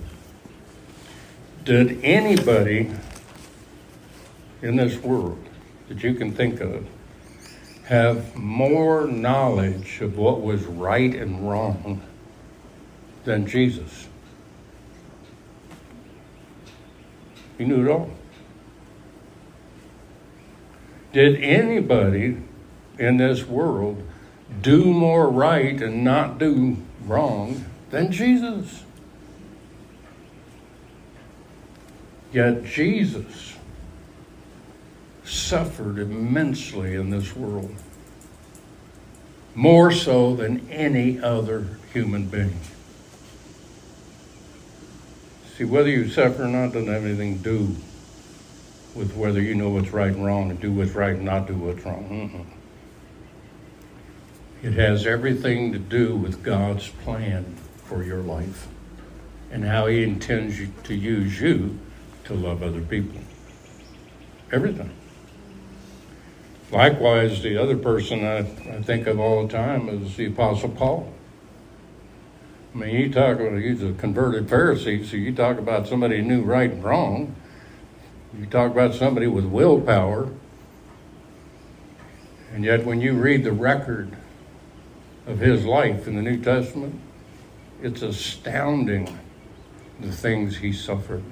Did 1.64 2.04
anybody 2.04 2.88
in 4.62 4.76
this 4.76 4.96
world 4.98 5.44
that 5.88 6.04
you 6.04 6.14
can 6.14 6.32
think 6.32 6.60
of 6.60 6.86
have 7.86 8.36
more 8.36 9.08
knowledge 9.08 10.00
of 10.00 10.16
what 10.16 10.40
was 10.40 10.62
right 10.64 11.12
and 11.16 11.48
wrong 11.48 12.00
than 13.24 13.44
Jesus? 13.44 14.06
He 17.58 17.64
knew 17.64 17.84
it 17.84 17.90
all. 17.90 18.10
Did 21.12 21.42
anybody 21.42 22.38
in 23.00 23.16
this 23.16 23.44
world 23.44 24.00
do 24.60 24.84
more 24.84 25.28
right 25.28 25.82
and 25.82 26.04
not 26.04 26.38
do 26.38 26.76
wrong 27.04 27.64
than 27.90 28.12
Jesus? 28.12 28.84
Yet 32.32 32.64
Jesus 32.64 33.56
suffered 35.24 35.98
immensely 35.98 36.94
in 36.94 37.10
this 37.10 37.36
world, 37.36 37.74
more 39.54 39.92
so 39.92 40.34
than 40.34 40.68
any 40.70 41.20
other 41.20 41.66
human 41.92 42.26
being. 42.26 42.58
See, 45.56 45.64
whether 45.64 45.90
you 45.90 46.08
suffer 46.08 46.44
or 46.44 46.48
not 46.48 46.72
doesn't 46.72 46.88
have 46.88 47.04
anything 47.04 47.38
to 47.38 47.44
do 47.44 47.76
with 48.94 49.14
whether 49.14 49.40
you 49.40 49.54
know 49.54 49.68
what's 49.68 49.90
right 49.90 50.12
and 50.12 50.24
wrong 50.24 50.50
and 50.50 50.58
do 50.58 50.72
what's 50.72 50.92
right 50.92 51.14
and 51.14 51.24
not 51.24 51.46
do 51.46 51.54
what's 51.54 51.84
wrong. 51.84 52.08
Mm-mm. 52.08 52.46
It 54.66 54.78
has 54.78 55.06
everything 55.06 55.72
to 55.72 55.78
do 55.78 56.16
with 56.16 56.42
God's 56.42 56.88
plan 56.88 57.56
for 57.84 58.02
your 58.02 58.22
life 58.22 58.68
and 59.50 59.64
how 59.64 59.86
He 59.86 60.02
intends 60.02 60.58
to 60.84 60.94
use 60.94 61.40
you 61.40 61.78
to 62.24 62.34
love 62.34 62.62
other 62.62 62.80
people. 62.80 63.20
Everything. 64.50 64.90
Likewise, 66.70 67.42
the 67.42 67.58
other 67.58 67.76
person 67.76 68.24
I, 68.24 68.38
I 68.38 68.82
think 68.82 69.06
of 69.06 69.20
all 69.20 69.46
the 69.46 69.52
time 69.52 69.88
is 69.88 70.16
the 70.16 70.26
Apostle 70.26 70.70
Paul. 70.70 71.12
I 72.74 72.78
mean, 72.78 72.94
you 72.94 73.12
talk 73.12 73.38
about 73.38 73.58
he's 73.58 73.82
a 73.82 73.92
converted 73.92 74.46
Pharisee, 74.46 75.04
so 75.04 75.16
you 75.16 75.34
talk 75.34 75.58
about 75.58 75.86
somebody 75.86 76.18
who 76.18 76.22
knew 76.22 76.42
right 76.42 76.70
and 76.70 76.82
wrong. 76.82 77.34
You 78.38 78.46
talk 78.46 78.72
about 78.72 78.94
somebody 78.94 79.26
with 79.26 79.44
willpower. 79.44 80.30
And 82.54 82.64
yet, 82.64 82.86
when 82.86 83.02
you 83.02 83.12
read 83.14 83.44
the 83.44 83.52
record 83.52 84.16
of 85.26 85.38
his 85.38 85.66
life 85.66 86.06
in 86.06 86.16
the 86.16 86.22
New 86.22 86.42
Testament, 86.42 86.98
it's 87.82 88.00
astounding 88.00 89.18
the 90.00 90.12
things 90.12 90.58
he 90.58 90.72
suffered 90.72 91.22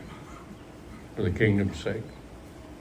for 1.21 1.29
the 1.29 1.39
kingdom's 1.39 1.79
sake. 1.83 2.03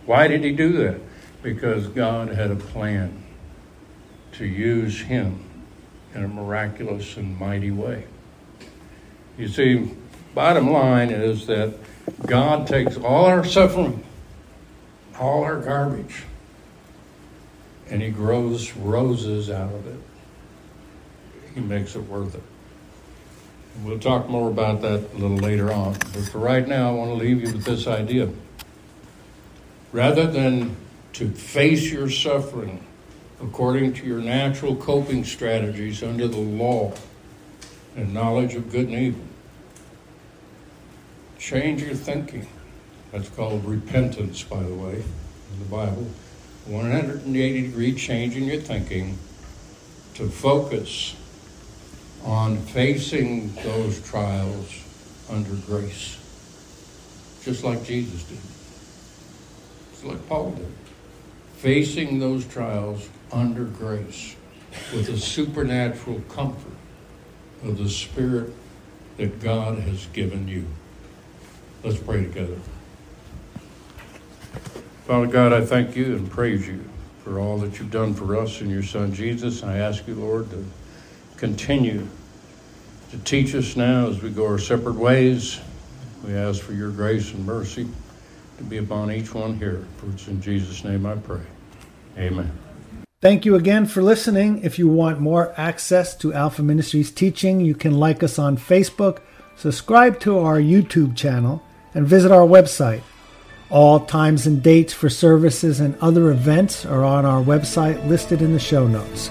Why 0.06 0.28
did 0.28 0.44
he 0.46 0.52
do 0.52 0.72
that? 0.78 1.02
Because 1.44 1.88
God 1.88 2.30
had 2.30 2.52
a 2.52 2.56
plan 2.56 3.22
to 4.34 4.46
use 4.46 5.02
him 5.02 5.44
in 6.16 6.24
a 6.24 6.28
miraculous 6.28 7.18
and 7.18 7.38
mighty 7.38 7.72
way. 7.72 8.06
You 9.38 9.50
see, 9.50 9.92
bottom 10.34 10.72
line 10.72 11.10
is 11.10 11.48
that 11.48 11.74
God 12.26 12.66
takes 12.66 12.96
all 12.98 13.26
our 13.26 13.44
suffering, 13.44 14.04
all 15.20 15.44
our 15.44 15.60
garbage, 15.60 16.24
and 17.90 18.02
He 18.02 18.10
grows 18.10 18.74
roses 18.74 19.50
out 19.50 19.74
of 19.74 19.88
it. 19.88 20.00
He 21.56 21.62
makes 21.62 21.96
it 21.96 22.08
worth 22.08 22.36
it. 22.36 22.44
We'll 23.84 23.99
talk 23.99 24.28
more 24.28 24.49
about 24.49 24.82
that 24.82 25.13
a 25.13 25.17
little 25.17 25.38
later 25.38 25.72
on. 25.72 25.93
But 25.93 26.30
for 26.32 26.39
right 26.39 26.67
now, 26.67 26.89
I 26.89 26.93
want 26.93 27.11
to 27.11 27.15
leave 27.15 27.41
you 27.41 27.53
with 27.53 27.63
this 27.63 27.88
idea. 27.88 28.30
Rather 29.93 30.28
than 30.28 30.76
to 31.13 31.30
face 31.32 31.91
your 31.91 32.09
suffering 32.09 32.86
according 33.41 33.93
to 33.93 34.05
your 34.05 34.20
natural 34.20 34.76
coping 34.76 35.24
strategies 35.24 36.03
under 36.03 36.28
the 36.28 36.38
law 36.38 36.93
and 37.95 38.13
knowledge 38.13 38.55
of 38.55 38.70
good 38.70 38.88
and 38.88 38.95
evil, 38.95 39.24
change 41.38 41.82
your 41.82 41.95
thinking. 41.95 42.47
That's 43.11 43.30
called 43.30 43.65
repentance, 43.65 44.43
by 44.43 44.61
the 44.61 44.74
way, 44.74 44.95
in 44.95 45.59
the 45.59 45.65
Bible. 45.65 46.07
180 46.65 47.61
degree 47.61 47.95
change 47.95 48.36
in 48.36 48.43
your 48.43 48.59
thinking 48.59 49.17
to 50.15 50.28
focus 50.28 51.15
on 52.24 52.57
facing 52.57 53.53
those 53.55 54.01
trials 54.01 54.84
under 55.30 55.53
grace, 55.65 56.17
just 57.43 57.63
like 57.63 57.84
Jesus 57.84 58.24
did, 58.24 58.39
just 59.91 60.05
like 60.05 60.28
Paul 60.28 60.51
did. 60.51 60.72
Facing 61.57 62.20
those 62.20 62.45
trials 62.45 63.09
under 63.32 63.65
grace 63.65 64.36
with 64.93 65.09
a 65.09 65.17
supernatural 65.17 66.22
comfort 66.30 66.74
of 67.63 67.78
the 67.78 67.89
Spirit 67.89 68.53
that 69.17 69.41
God 69.41 69.80
has 69.80 70.05
given 70.07 70.47
you. 70.47 70.65
Let's 71.84 71.97
pray 71.97 72.24
together. 72.24 72.57
Father 75.05 75.28
God, 75.28 75.53
I 75.53 75.65
thank 75.65 75.95
you 75.95 76.15
and 76.15 76.30
praise 76.30 76.67
you 76.67 76.84
for 77.24 77.39
all 77.39 77.57
that 77.59 77.80
you've 77.80 77.91
done 77.91 78.13
for 78.13 78.38
us 78.38 78.61
and 78.61 78.70
your 78.70 78.84
Son 78.84 79.13
Jesus. 79.13 79.61
And 79.61 79.72
I 79.72 79.78
ask 79.78 80.07
you, 80.07 80.15
Lord, 80.15 80.49
to 80.51 80.65
continue 81.40 82.06
to 83.12 83.18
teach 83.20 83.56
us 83.56 83.76
now 83.76 84.08
as 84.08 84.22
we 84.22 84.30
go 84.30 84.46
our 84.46 84.60
separate 84.60 84.96
ways. 84.96 85.60
We 86.26 86.34
ask 86.34 86.62
for 86.62 86.74
your 86.74 86.92
grace 86.92 87.34
and 87.34 87.46
mercy 87.46 87.88
to 88.58 88.64
be 88.64 88.78
upon 88.78 89.12
each 89.12 89.34
one 89.34 89.58
here. 89.58 89.86
For 89.98 90.10
it's 90.10 90.28
in 90.28 90.42
Jesus' 90.42 90.84
name 90.84 91.06
I 91.06 91.16
pray. 91.16 91.42
Amen. 92.18 92.52
Thank 93.22 93.46
you 93.46 93.56
again 93.56 93.86
for 93.86 94.04
listening. 94.04 94.64
If 94.64 94.78
you 94.78 94.88
want 94.88 95.20
more 95.20 95.54
access 95.58 96.16
to 96.18 96.34
Alpha 96.34 96.62
Ministries 96.62 97.12
teaching, 97.12 97.62
you 97.62 97.74
can 97.74 97.98
like 97.98 98.22
us 98.22 98.38
on 98.38 98.58
Facebook, 98.58 99.20
subscribe 99.56 100.20
to 100.22 100.40
our 100.40 100.58
YouTube 100.58 101.16
channel, 101.16 101.64
and 101.94 102.06
visit 102.06 102.32
our 102.32 102.48
website. 102.48 103.02
All 103.70 104.00
times 104.02 104.48
and 104.48 104.64
dates 104.64 104.94
for 104.94 105.10
services 105.10 105.80
and 105.80 105.98
other 106.00 106.32
events 106.32 106.86
are 106.86 107.04
on 107.04 107.26
our 107.26 107.44
website 107.44 108.08
listed 108.08 108.42
in 108.42 108.54
the 108.54 108.60
show 108.60 108.88
notes. 108.88 109.30